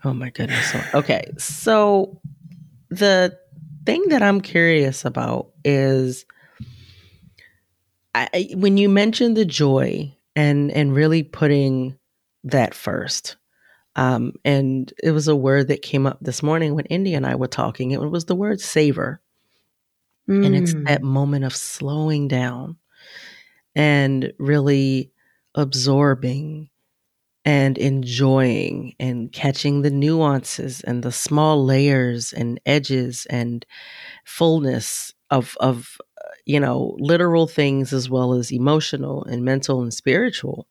[0.04, 0.76] oh my goodness.
[0.94, 1.32] Okay.
[1.38, 2.22] So
[2.90, 3.38] the
[3.86, 6.26] thing that I'm curious about is
[8.16, 11.98] I, when you mentioned the joy and and really putting
[12.44, 13.38] that first.
[13.96, 17.36] Um, and it was a word that came up this morning when Indy and I
[17.36, 17.92] were talking.
[17.92, 19.22] It was the word savor.
[20.28, 20.46] Mm.
[20.46, 21.04] And it's that mm.
[21.04, 22.78] moment of slowing down
[23.76, 25.12] and really
[25.56, 26.70] absorbing
[27.46, 33.66] and enjoying and catching the nuances and the small layers and edges and
[34.24, 35.98] fullness of of
[36.46, 40.68] you know literal things as well as emotional and mental and spiritual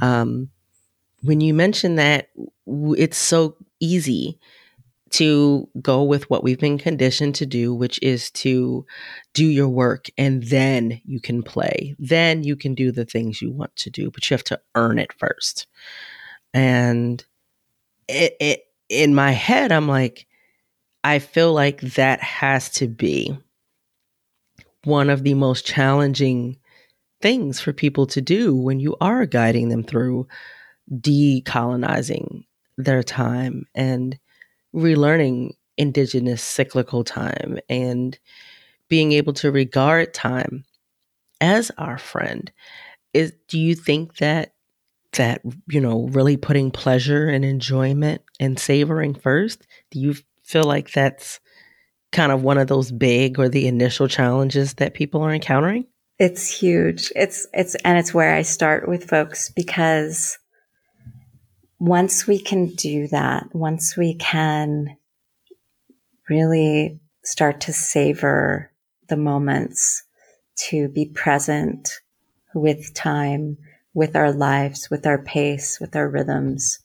[0.00, 0.48] um,
[1.22, 2.30] when you mention that
[2.66, 4.38] it's so easy
[5.10, 8.84] to go with what we've been conditioned to do, which is to
[9.32, 11.94] do your work and then you can play.
[11.98, 14.98] Then you can do the things you want to do, but you have to earn
[14.98, 15.66] it first.
[16.52, 17.24] And
[18.06, 20.26] it, it in my head, I'm like,
[21.04, 23.36] I feel like that has to be
[24.84, 26.58] one of the most challenging
[27.20, 30.26] things for people to do when you are guiding them through
[30.92, 32.44] decolonizing
[32.76, 34.18] their time and
[34.74, 38.18] relearning indigenous cyclical time and
[38.88, 40.64] being able to regard time
[41.40, 42.50] as our friend.
[43.14, 44.52] Is do you think that
[45.12, 50.92] that you know really putting pleasure and enjoyment and savoring first do you feel like
[50.92, 51.40] that's
[52.12, 55.86] kind of one of those big or the initial challenges that people are encountering?
[56.18, 57.12] It's huge.
[57.14, 60.38] It's it's and it's where i start with folks because
[61.78, 64.96] once we can do that, once we can
[66.28, 68.70] really start to savor
[69.08, 70.02] the moments,
[70.56, 72.00] to be present
[72.54, 73.56] with time,
[73.94, 76.80] with our lives, with our pace, with our rhythms,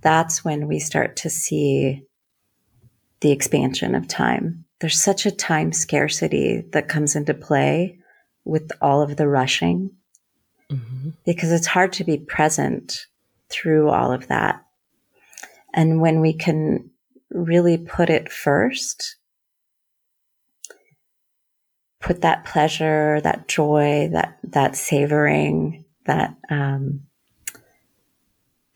[0.00, 2.02] that's when we start to see
[3.20, 4.64] the expansion of time.
[4.80, 7.98] There's such a time scarcity that comes into play
[8.44, 9.90] with all of the rushing
[10.70, 11.10] mm-hmm.
[11.24, 13.06] because it's hard to be present
[13.48, 14.64] through all of that.
[15.72, 16.90] And when we can
[17.30, 19.16] really put it first,
[22.00, 27.02] put that pleasure, that joy, that, that savoring, that, um,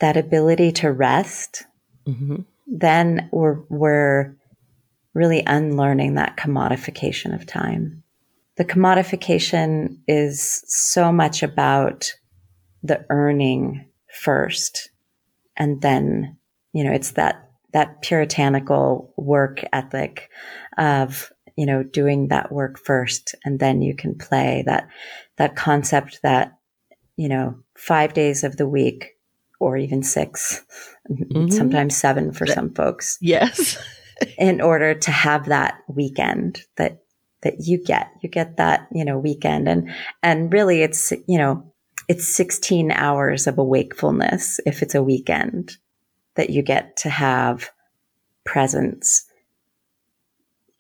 [0.01, 1.65] that ability to rest,
[2.07, 2.43] mm-hmm.
[2.67, 4.35] then we're, we're
[5.15, 8.03] really unlearning that commodification of time.
[8.57, 12.13] The commodification is so much about
[12.83, 14.91] the earning first
[15.57, 16.37] and then,
[16.73, 20.31] you know, it's that, that puritanical work ethic
[20.79, 24.89] of, you know, doing that work first and then you can play that,
[25.37, 26.59] that concept that,
[27.17, 29.17] you know, five days of the week
[29.59, 30.65] or even 6
[31.11, 31.49] mm-hmm.
[31.51, 33.19] sometimes seven for some folks.
[33.21, 33.77] Yes.
[34.39, 37.01] in order to have that weekend that
[37.43, 38.11] that you get.
[38.21, 39.91] You get that, you know, weekend and
[40.23, 41.70] and really it's, you know,
[42.11, 45.77] it's 16 hours of awakefulness if it's a weekend
[46.35, 47.71] that you get to have
[48.43, 49.27] presence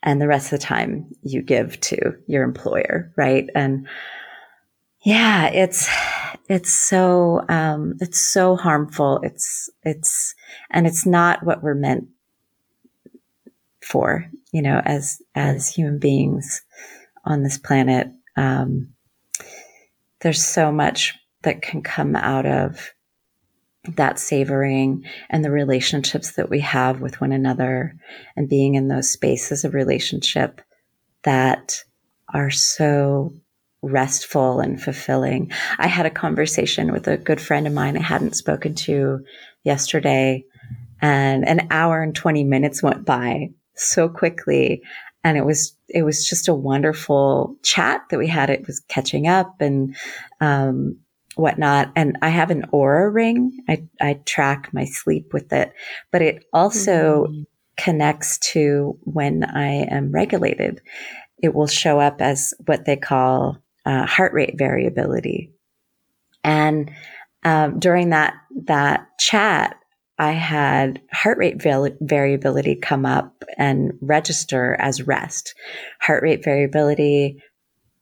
[0.02, 3.48] and the rest of the time you give to your employer, right?
[3.54, 3.86] And
[5.04, 5.88] yeah, it's
[6.48, 9.20] it's so um it's so harmful.
[9.22, 10.34] It's it's
[10.68, 12.08] and it's not what we're meant
[13.80, 16.62] for, you know, as, as human beings
[17.24, 18.08] on this planet.
[18.36, 18.94] Um,
[20.20, 22.90] there's so much that can come out of
[23.96, 27.94] that savoring and the relationships that we have with one another
[28.36, 30.60] and being in those spaces of relationship
[31.24, 31.82] that
[32.32, 33.32] are so
[33.82, 35.50] restful and fulfilling.
[35.78, 39.24] I had a conversation with a good friend of mine I hadn't spoken to
[39.64, 40.44] yesterday
[41.00, 44.82] and an hour and 20 minutes went by so quickly.
[45.22, 48.50] And it was, it was just a wonderful chat that we had.
[48.50, 49.94] It was catching up and,
[50.40, 50.98] um,
[51.36, 51.92] whatnot.
[51.96, 53.64] And I have an Oura ring.
[53.68, 55.72] I, I track my sleep with it,
[56.10, 57.42] but it also mm-hmm.
[57.76, 60.80] connects to when I am regulated.
[61.42, 65.52] It will show up as what they call uh, heart rate variability.
[66.44, 66.90] And
[67.44, 69.76] um, during that that chat,
[70.20, 75.54] I had heart rate variability come up and register as rest.
[75.98, 77.42] Heart rate variability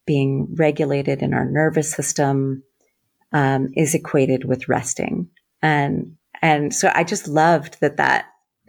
[0.05, 2.65] being regulated in our nervous system
[3.33, 5.29] um, is equated with resting,
[5.63, 8.25] and and so I just loved that that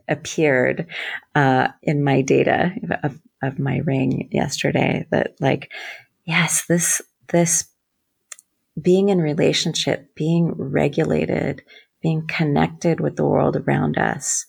[0.07, 0.85] appeared
[1.33, 2.71] uh, in my data
[3.01, 5.07] of, of my ring yesterday.
[5.09, 5.71] That like,
[6.23, 7.65] yes, this this
[8.79, 11.63] being in relationship, being regulated
[12.01, 14.45] being connected with the world around us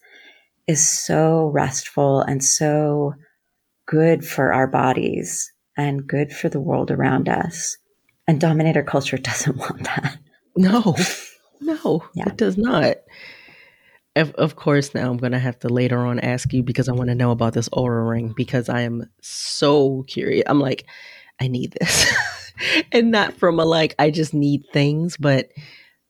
[0.67, 3.15] is so restful and so
[3.87, 7.77] good for our bodies and good for the world around us.
[8.29, 10.19] And dominator culture doesn't want that.
[10.57, 10.95] No,
[11.61, 12.29] no, yeah.
[12.29, 12.99] it does not.
[14.17, 16.93] Of, of course, now I'm going to have to later on ask you because I
[16.93, 20.45] want to know about this Oura ring because I am so curious.
[20.47, 20.85] I'm like,
[21.41, 22.13] I need this.
[22.93, 25.51] and not from a like, I just need things, but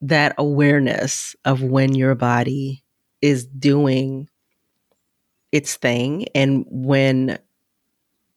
[0.01, 2.83] that awareness of when your body
[3.21, 4.29] is doing
[5.53, 7.39] its thing and when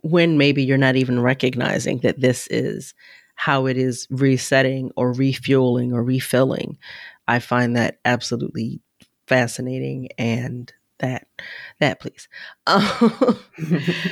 [0.01, 2.93] when maybe you're not even recognizing that this is
[3.36, 6.78] how it is resetting or refueling or refilling
[7.28, 8.82] i find that absolutely
[9.28, 11.28] fascinating and that
[11.80, 12.28] that please.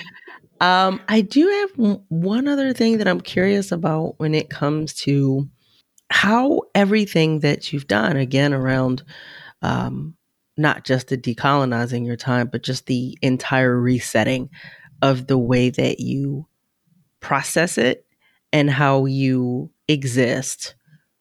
[0.61, 1.71] Um, i do have
[2.09, 5.49] one other thing that i'm curious about when it comes to
[6.11, 9.03] how everything that you've done, again, around
[9.61, 10.15] um,
[10.57, 14.49] not just the decolonizing your time, but just the entire resetting
[15.01, 16.45] of the way that you
[17.21, 18.05] process it
[18.51, 20.75] and how you exist,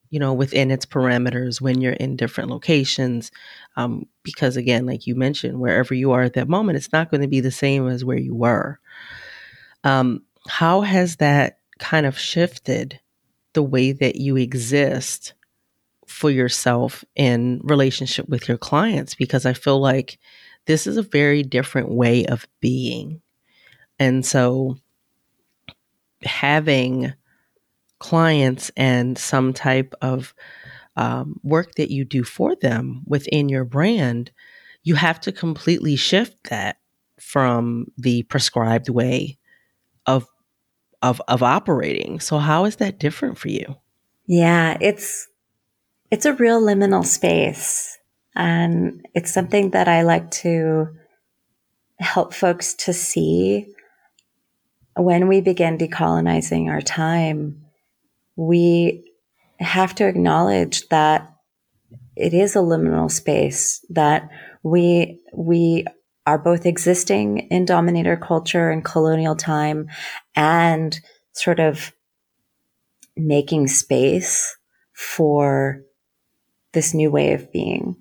[0.09, 3.31] you know, within its parameters when you're in different locations.
[3.77, 7.21] Um, because again, like you mentioned, wherever you are at that moment, it's not going
[7.21, 8.79] to be the same as where you were.
[9.83, 12.99] Um, how has that kind of shifted
[13.53, 15.33] the way that you exist
[16.07, 20.19] for yourself in relationship with your clients because I feel like
[20.65, 23.21] this is a very different way of being.
[23.97, 24.77] And so
[26.23, 27.13] having
[27.99, 30.33] clients and some type of
[30.95, 34.31] um, work that you do for them within your brand,
[34.83, 36.77] you have to completely shift that
[37.19, 39.37] from the prescribed way
[41.01, 42.19] of of operating.
[42.19, 43.77] So how is that different for you?
[44.27, 45.27] Yeah, it's
[46.09, 47.97] it's a real liminal space
[48.35, 50.89] and it's something that I like to
[51.99, 53.67] help folks to see
[54.95, 57.61] when we begin decolonizing our time
[58.35, 59.03] we
[59.59, 61.33] have to acknowledge that
[62.15, 64.29] it is a liminal space that
[64.63, 65.85] we we
[66.25, 69.89] are both existing in dominator culture and colonial time
[70.35, 70.99] and
[71.33, 71.93] sort of
[73.17, 74.57] making space
[74.93, 75.81] for
[76.73, 77.95] this new way of being.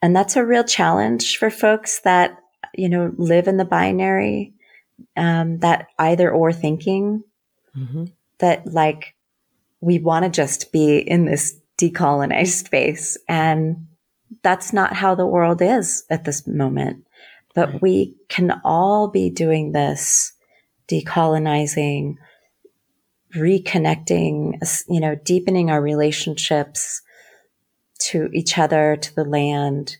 [0.00, 2.38] And that's a real challenge for folks that,
[2.74, 4.54] you know, live in the binary,
[5.16, 7.22] um, that either or thinking
[7.76, 8.06] mm-hmm.
[8.38, 9.14] that like
[9.80, 13.16] we want to just be in this decolonized space.
[13.28, 13.88] And
[14.42, 17.04] that's not how the world is at this moment.
[17.54, 17.82] But right.
[17.82, 20.32] we can all be doing this
[20.88, 22.16] decolonizing,
[23.34, 27.02] reconnecting, you know, deepening our relationships
[28.00, 29.96] to each other, to the land,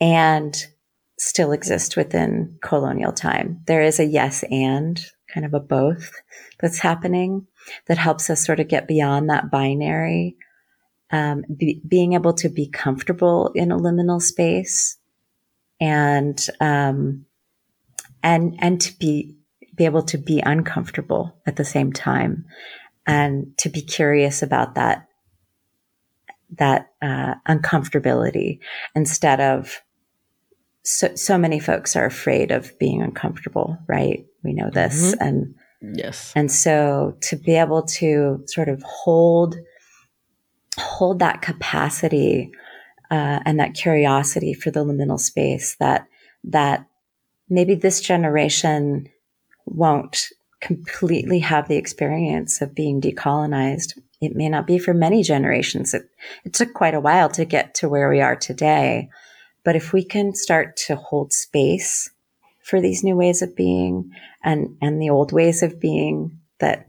[0.00, 0.66] and
[1.18, 3.60] still exist within colonial time.
[3.66, 6.12] There is a yes and kind of a both
[6.60, 7.46] that's happening
[7.86, 10.36] that helps us sort of get beyond that binary.
[11.14, 14.96] Um, be, being able to be comfortable in a liminal space
[15.80, 17.26] and um,
[18.20, 19.36] and and to be
[19.76, 22.46] be able to be uncomfortable at the same time
[23.06, 25.06] and to be curious about that
[26.58, 28.58] that uh, uncomfortability
[28.96, 29.82] instead of
[30.82, 35.22] so, so many folks are afraid of being uncomfortable right we know this mm-hmm.
[35.22, 35.54] and
[35.96, 39.54] yes and so to be able to sort of hold
[40.78, 42.50] hold that capacity
[43.10, 46.06] uh, and that curiosity for the liminal space that
[46.42, 46.86] that
[47.48, 49.08] maybe this generation
[49.66, 50.28] won't
[50.60, 53.98] completely have the experience of being decolonized.
[54.20, 55.92] It may not be for many generations.
[55.92, 56.08] It,
[56.44, 59.10] it took quite a while to get to where we are today.
[59.64, 62.10] But if we can start to hold space
[62.62, 64.10] for these new ways of being
[64.42, 66.88] and, and the old ways of being that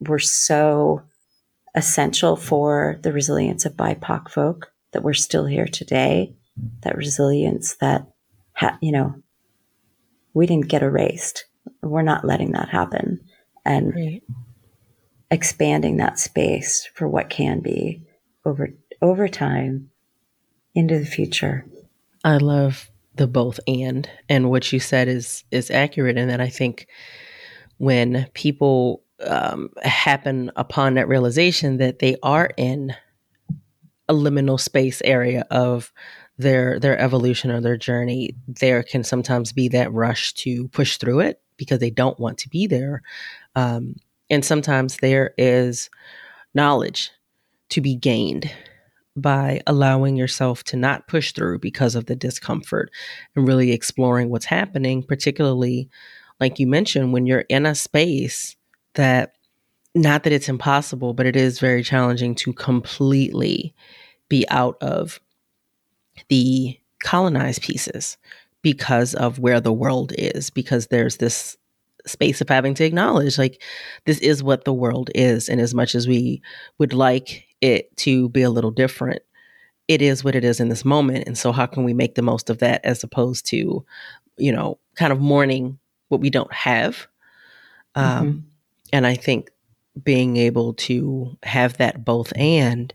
[0.00, 1.02] were so
[1.74, 6.34] essential for the resilience of BIPOC folk, that we're still here today,
[6.82, 8.06] that resilience that,
[8.54, 9.14] ha- you know,
[10.34, 11.44] we didn't get erased
[11.82, 13.20] we're not letting that happen
[13.64, 14.22] and right.
[15.30, 18.02] expanding that space for what can be
[18.44, 18.70] over
[19.00, 19.90] over time
[20.74, 21.66] into the future.
[22.24, 26.48] I love the both and and what you said is is accurate in that I
[26.48, 26.86] think
[27.78, 32.94] when people um, happen upon that realization that they are in
[34.08, 35.92] a liminal space area of
[36.38, 41.20] their their evolution or their journey there can sometimes be that rush to push through
[41.20, 43.02] it because they don't want to be there.
[43.54, 43.96] Um,
[44.30, 45.90] and sometimes there is
[46.54, 47.10] knowledge
[47.70, 48.50] to be gained
[49.14, 52.90] by allowing yourself to not push through because of the discomfort
[53.36, 55.88] and really exploring what's happening, particularly
[56.40, 58.56] like you mentioned, when you're in a space
[58.94, 59.34] that
[59.94, 63.74] not that it's impossible, but it is very challenging to completely
[64.28, 65.20] be out of
[66.28, 68.16] the colonized pieces
[68.62, 71.56] because of where the world is, because there's this
[72.06, 73.62] space of having to acknowledge like
[74.06, 75.48] this is what the world is.
[75.48, 76.42] And as much as we
[76.78, 79.22] would like it to be a little different,
[79.88, 81.24] it is what it is in this moment.
[81.26, 83.84] And so, how can we make the most of that as opposed to,
[84.36, 85.78] you know, kind of mourning
[86.08, 87.06] what we don't have?
[87.94, 88.38] Um, mm-hmm.
[88.92, 89.50] And I think
[90.02, 92.92] being able to have that both and,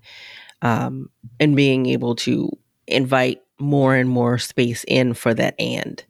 [0.61, 2.49] um, and being able to
[2.87, 6.03] invite more and more space in for that and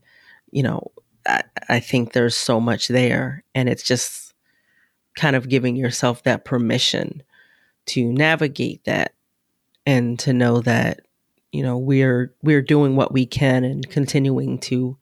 [0.51, 0.91] you know
[1.25, 4.33] I, I think there's so much there and it's just
[5.15, 7.23] kind of giving yourself that permission
[7.88, 9.13] to navigate that
[9.85, 11.01] and to know that
[11.51, 14.97] you know we're we're doing what we can and continuing to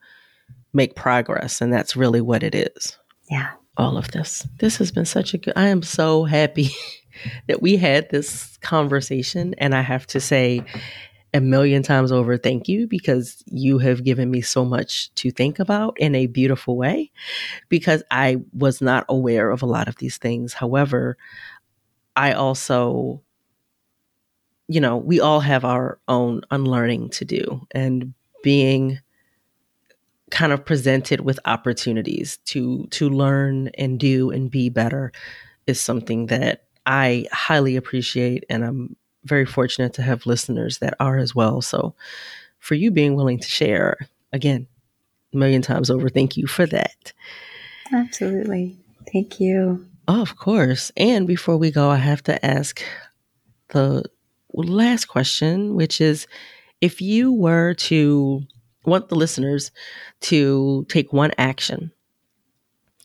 [0.71, 2.97] make progress and that's really what it is.
[3.29, 4.47] Yeah all of this.
[4.59, 6.69] This has been such a good i am so happy
[7.47, 9.53] that we had this conversation.
[9.57, 10.63] And i have to say
[11.34, 15.59] a million times over thank you because you have given me so much to think
[15.59, 17.11] about in a beautiful way
[17.67, 20.53] because I was not aware of a lot of these things.
[20.53, 21.17] However,
[22.15, 23.21] I also
[24.67, 27.61] you know, we all have our own unlearning to do.
[27.71, 28.13] And
[28.43, 28.99] being
[30.32, 35.11] kind of presented with opportunities to to learn and do and be better
[35.67, 38.95] is something that I highly appreciate and I'm
[39.26, 41.61] very fortunate to have listeners that are as well.
[41.61, 41.95] So,
[42.59, 43.97] for you being willing to share,
[44.32, 44.67] again,
[45.34, 47.11] a million times over, thank you for that.
[47.93, 48.78] Absolutely.
[49.11, 49.86] Thank you.
[50.07, 50.91] Oh, of course.
[50.95, 52.82] And before we go, I have to ask
[53.69, 54.03] the
[54.53, 56.28] last question, which is
[56.82, 58.43] if you were to
[58.88, 59.71] want the listeners
[60.21, 61.91] to take one action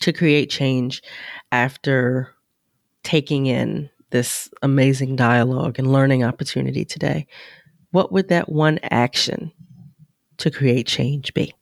[0.01, 1.03] to create change
[1.53, 2.35] after
[3.03, 7.27] taking in this amazing dialogue and learning opportunity today,
[7.91, 9.53] what would that one action
[10.39, 11.55] to create change be?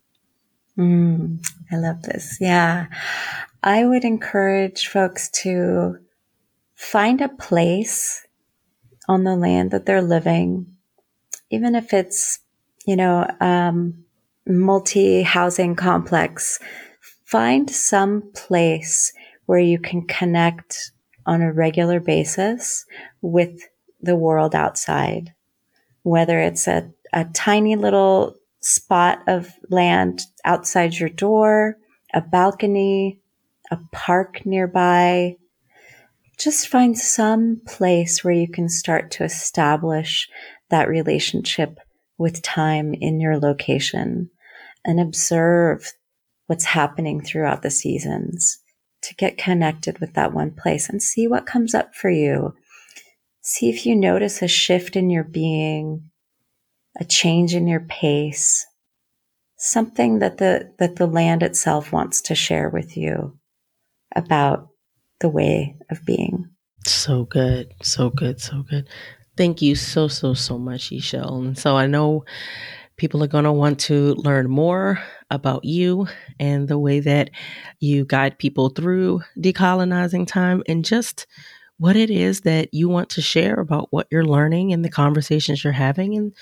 [0.78, 2.38] Mm, I love this.
[2.40, 2.86] Yeah.
[3.62, 5.98] I would encourage folks to
[6.74, 8.24] find a place
[9.08, 10.76] on the land that they're living,
[11.50, 12.38] even if it's,
[12.86, 14.04] you know, um,
[14.48, 16.58] multi housing complex,
[17.24, 19.12] find some place
[19.46, 20.92] where you can connect
[21.26, 22.86] on a regular basis
[23.20, 23.68] with
[24.00, 25.34] the world outside,
[26.02, 31.76] whether it's a, a tiny little spot of land outside your door,
[32.14, 33.20] a balcony,
[33.70, 35.36] a park nearby.
[36.38, 40.28] Just find some place where you can start to establish
[40.70, 41.78] that relationship
[42.16, 44.30] with time in your location
[44.84, 45.92] and observe
[46.46, 48.58] what's happening throughout the seasons
[49.02, 52.54] to get connected with that one place and see what comes up for you.
[53.40, 56.10] See if you notice a shift in your being,
[56.98, 58.66] a change in your pace,
[59.56, 63.38] something that the, that the land itself wants to share with you
[64.14, 64.68] about
[65.20, 66.48] the way of being.
[66.86, 67.72] So good.
[67.82, 68.40] So good.
[68.40, 68.88] So good.
[69.36, 71.38] Thank you so, so, so much, Ixchel.
[71.38, 72.24] And so I know
[72.98, 76.06] people are going to want to learn more about you
[76.38, 77.30] and the way that
[77.80, 81.26] you guide people through decolonizing time and just
[81.78, 85.62] what it is that you want to share about what you're learning and the conversations
[85.62, 86.34] you're having and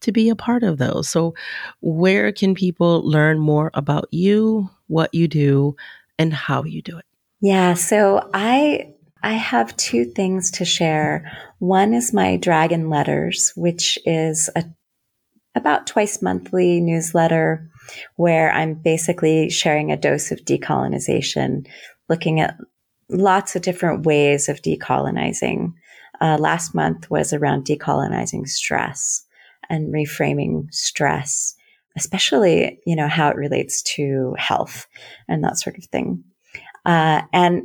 [0.00, 1.08] to be a part of those.
[1.08, 1.34] So,
[1.80, 5.76] where can people learn more about you, what you do,
[6.18, 7.06] and how you do it?
[7.40, 11.32] Yeah, so I I have two things to share.
[11.58, 14.64] One is my Dragon Letters, which is a
[15.54, 17.70] about twice monthly newsletter
[18.16, 21.66] where I'm basically sharing a dose of decolonization,
[22.08, 22.56] looking at
[23.10, 25.72] lots of different ways of decolonizing.
[26.20, 29.24] Uh, last month was around decolonizing stress
[29.68, 31.54] and reframing stress,
[31.96, 34.86] especially, you know, how it relates to health
[35.28, 36.22] and that sort of thing.
[36.84, 37.62] Uh, and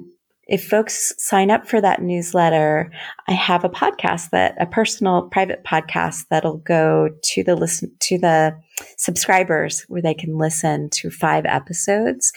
[0.49, 2.91] if folks sign up for that newsletter,
[3.27, 8.17] I have a podcast that a personal private podcast that'll go to the listen to
[8.17, 8.57] the
[8.97, 12.33] subscribers where they can listen to five episodes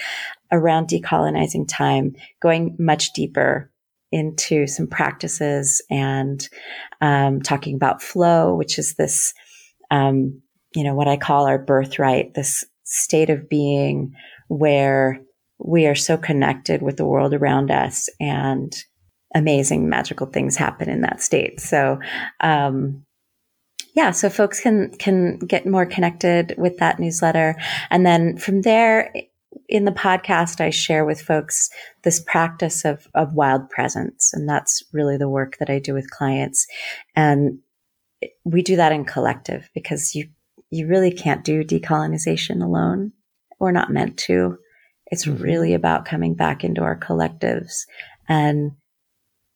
[0.52, 3.70] around decolonizing time, going much deeper
[4.12, 6.50] into some practices and
[7.00, 9.32] um, talking about flow, which is this,
[9.90, 10.42] um,
[10.74, 14.12] you know, what I call our birthright, this state of being
[14.48, 15.18] where
[15.64, 18.74] we are so connected with the world around us and
[19.34, 21.60] amazing magical things happen in that state.
[21.60, 21.98] So,
[22.40, 23.04] um,
[23.94, 27.56] yeah, so folks can, can get more connected with that newsletter.
[27.90, 29.12] And then from there,
[29.68, 31.70] in the podcast, I share with folks
[32.02, 34.32] this practice of, of wild presence.
[34.32, 36.66] And that's really the work that I do with clients.
[37.14, 37.58] And
[38.44, 40.28] we do that in collective because you,
[40.70, 43.12] you really can't do decolonization alone.
[43.58, 44.58] We're not meant to.
[45.12, 47.82] It's really about coming back into our collectives
[48.30, 48.72] and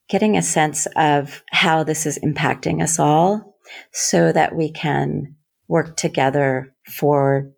[0.07, 3.57] getting a sense of how this is impacting us all
[3.91, 5.35] so that we can
[5.67, 7.51] work together for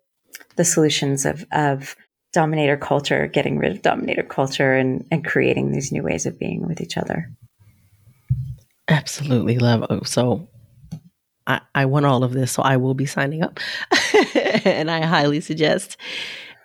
[0.55, 1.97] the solutions of, of
[2.31, 6.65] dominator culture, getting rid of dominator culture and, and creating these new ways of being
[6.65, 7.29] with each other.
[8.87, 9.85] Absolutely love.
[9.89, 10.47] Oh, so
[11.45, 13.59] I, I want all of this, so I will be signing up.
[14.63, 15.97] and I highly suggest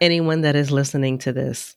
[0.00, 1.76] anyone that is listening to this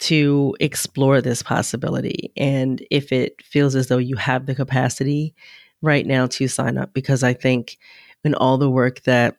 [0.00, 2.32] to explore this possibility.
[2.36, 5.34] And if it feels as though you have the capacity
[5.82, 7.78] right now to sign up, because I think
[8.24, 9.36] in all the work that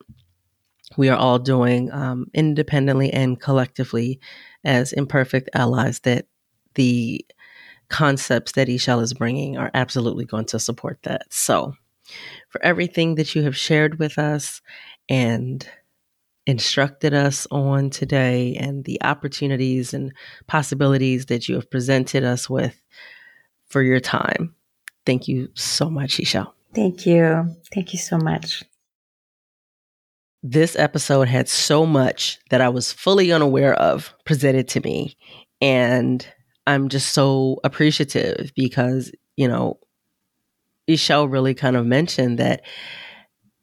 [0.97, 4.19] we are all doing um, independently and collectively
[4.63, 6.27] as imperfect allies, that
[6.75, 7.25] the
[7.89, 11.23] concepts that Ixchel is bringing are absolutely going to support that.
[11.31, 11.73] So,
[12.49, 14.61] for everything that you have shared with us
[15.09, 15.67] and
[16.47, 20.13] instructed us on today and the opportunities and
[20.47, 22.79] possibilities that you have presented us with
[23.67, 24.53] for your time.
[25.05, 26.51] Thank you so much, Ixchel.
[26.73, 27.55] Thank you.
[27.73, 28.63] Thank you so much.
[30.43, 35.17] This episode had so much that I was fully unaware of presented to me.
[35.61, 36.27] And
[36.67, 39.79] I'm just so appreciative because, you know,
[40.87, 42.61] Ixchel really kind of mentioned that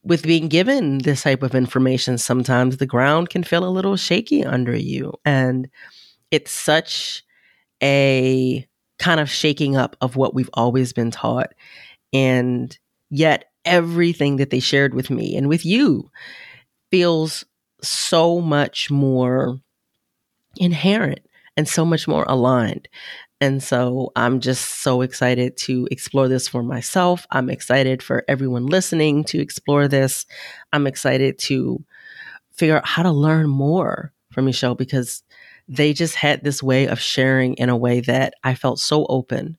[0.04, 4.44] with being given this type of information, sometimes the ground can feel a little shaky
[4.44, 5.14] under you.
[5.24, 5.68] And
[6.30, 7.22] it's such
[7.82, 8.66] a
[8.98, 11.52] kind of shaking up of what we've always been taught.
[12.12, 12.76] And
[13.10, 16.10] yet, everything that they shared with me and with you
[16.90, 17.44] feels
[17.82, 19.60] so much more
[20.56, 21.20] inherent
[21.56, 22.88] and so much more aligned.
[23.42, 27.26] And so I'm just so excited to explore this for myself.
[27.32, 30.26] I'm excited for everyone listening to explore this.
[30.72, 31.84] I'm excited to
[32.52, 35.24] figure out how to learn more from Ixchel because
[35.66, 39.58] they just had this way of sharing in a way that I felt so open.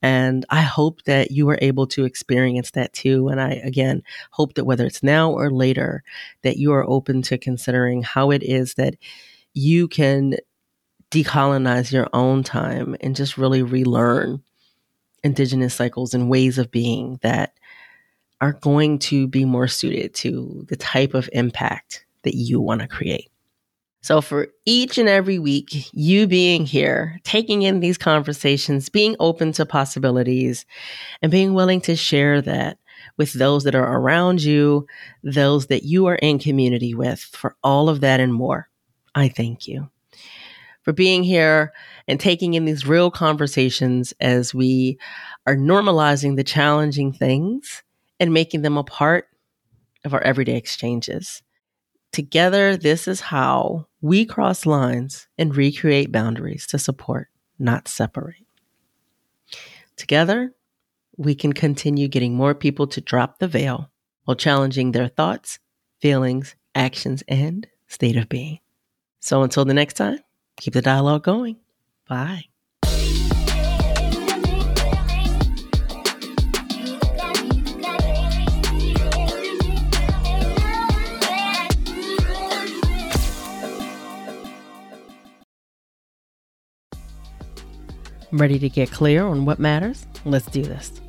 [0.00, 3.26] And I hope that you were able to experience that too.
[3.30, 6.04] And I, again, hope that whether it's now or later,
[6.42, 8.94] that you are open to considering how it is that
[9.54, 10.36] you can
[11.14, 14.42] decolonize your own time and just really relearn
[15.22, 17.54] indigenous cycles and ways of being that
[18.40, 22.88] are going to be more suited to the type of impact that you want to
[22.88, 23.30] create.
[24.02, 29.52] So, for each and every week, you being here, taking in these conversations, being open
[29.52, 30.66] to possibilities,
[31.22, 32.76] and being willing to share that
[33.16, 34.86] with those that are around you,
[35.22, 38.68] those that you are in community with, for all of that and more,
[39.14, 39.88] I thank you.
[40.84, 41.72] For being here
[42.06, 44.98] and taking in these real conversations as we
[45.46, 47.82] are normalizing the challenging things
[48.20, 49.28] and making them a part
[50.04, 51.42] of our everyday exchanges.
[52.12, 57.28] Together, this is how we cross lines and recreate boundaries to support,
[57.58, 58.36] not separate.
[59.96, 60.54] Together,
[61.16, 63.90] we can continue getting more people to drop the veil
[64.24, 65.58] while challenging their thoughts,
[66.00, 68.58] feelings, actions, and state of being.
[69.20, 70.18] So until the next time,
[70.56, 71.56] keep the dialogue going.
[72.08, 72.44] Bye.
[88.32, 90.08] Ready to get clear on what matters?
[90.24, 91.00] Let's do this.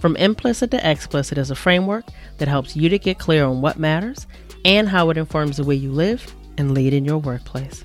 [0.00, 2.06] From implicit to explicit is a framework
[2.38, 4.26] that helps you to get clear on what matters
[4.64, 7.84] and how it informs the way you live and lead in your workplace.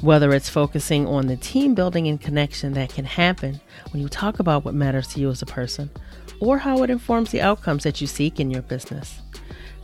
[0.00, 3.60] Whether it's focusing on the team building and connection that can happen
[3.90, 5.90] when you talk about what matters to you as a person,
[6.40, 9.20] or how it informs the outcomes that you seek in your business,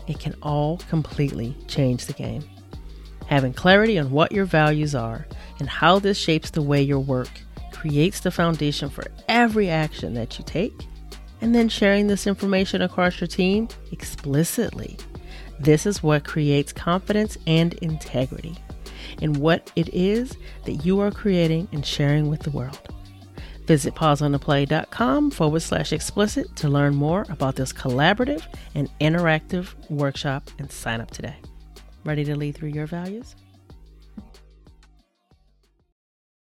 [0.07, 2.45] it can all completely change the game.
[3.26, 5.26] Having clarity on what your values are
[5.59, 7.30] and how this shapes the way your work
[7.72, 10.74] creates the foundation for every action that you take,
[11.40, 14.97] and then sharing this information across your team explicitly.
[15.59, 18.57] This is what creates confidence and integrity
[19.20, 22.80] in what it is that you are creating and sharing with the world.
[23.66, 28.42] Visit pauseontheplay.com forward slash explicit to learn more about this collaborative
[28.74, 31.36] and interactive workshop and sign up today.
[32.05, 33.34] Ready to lead through your values?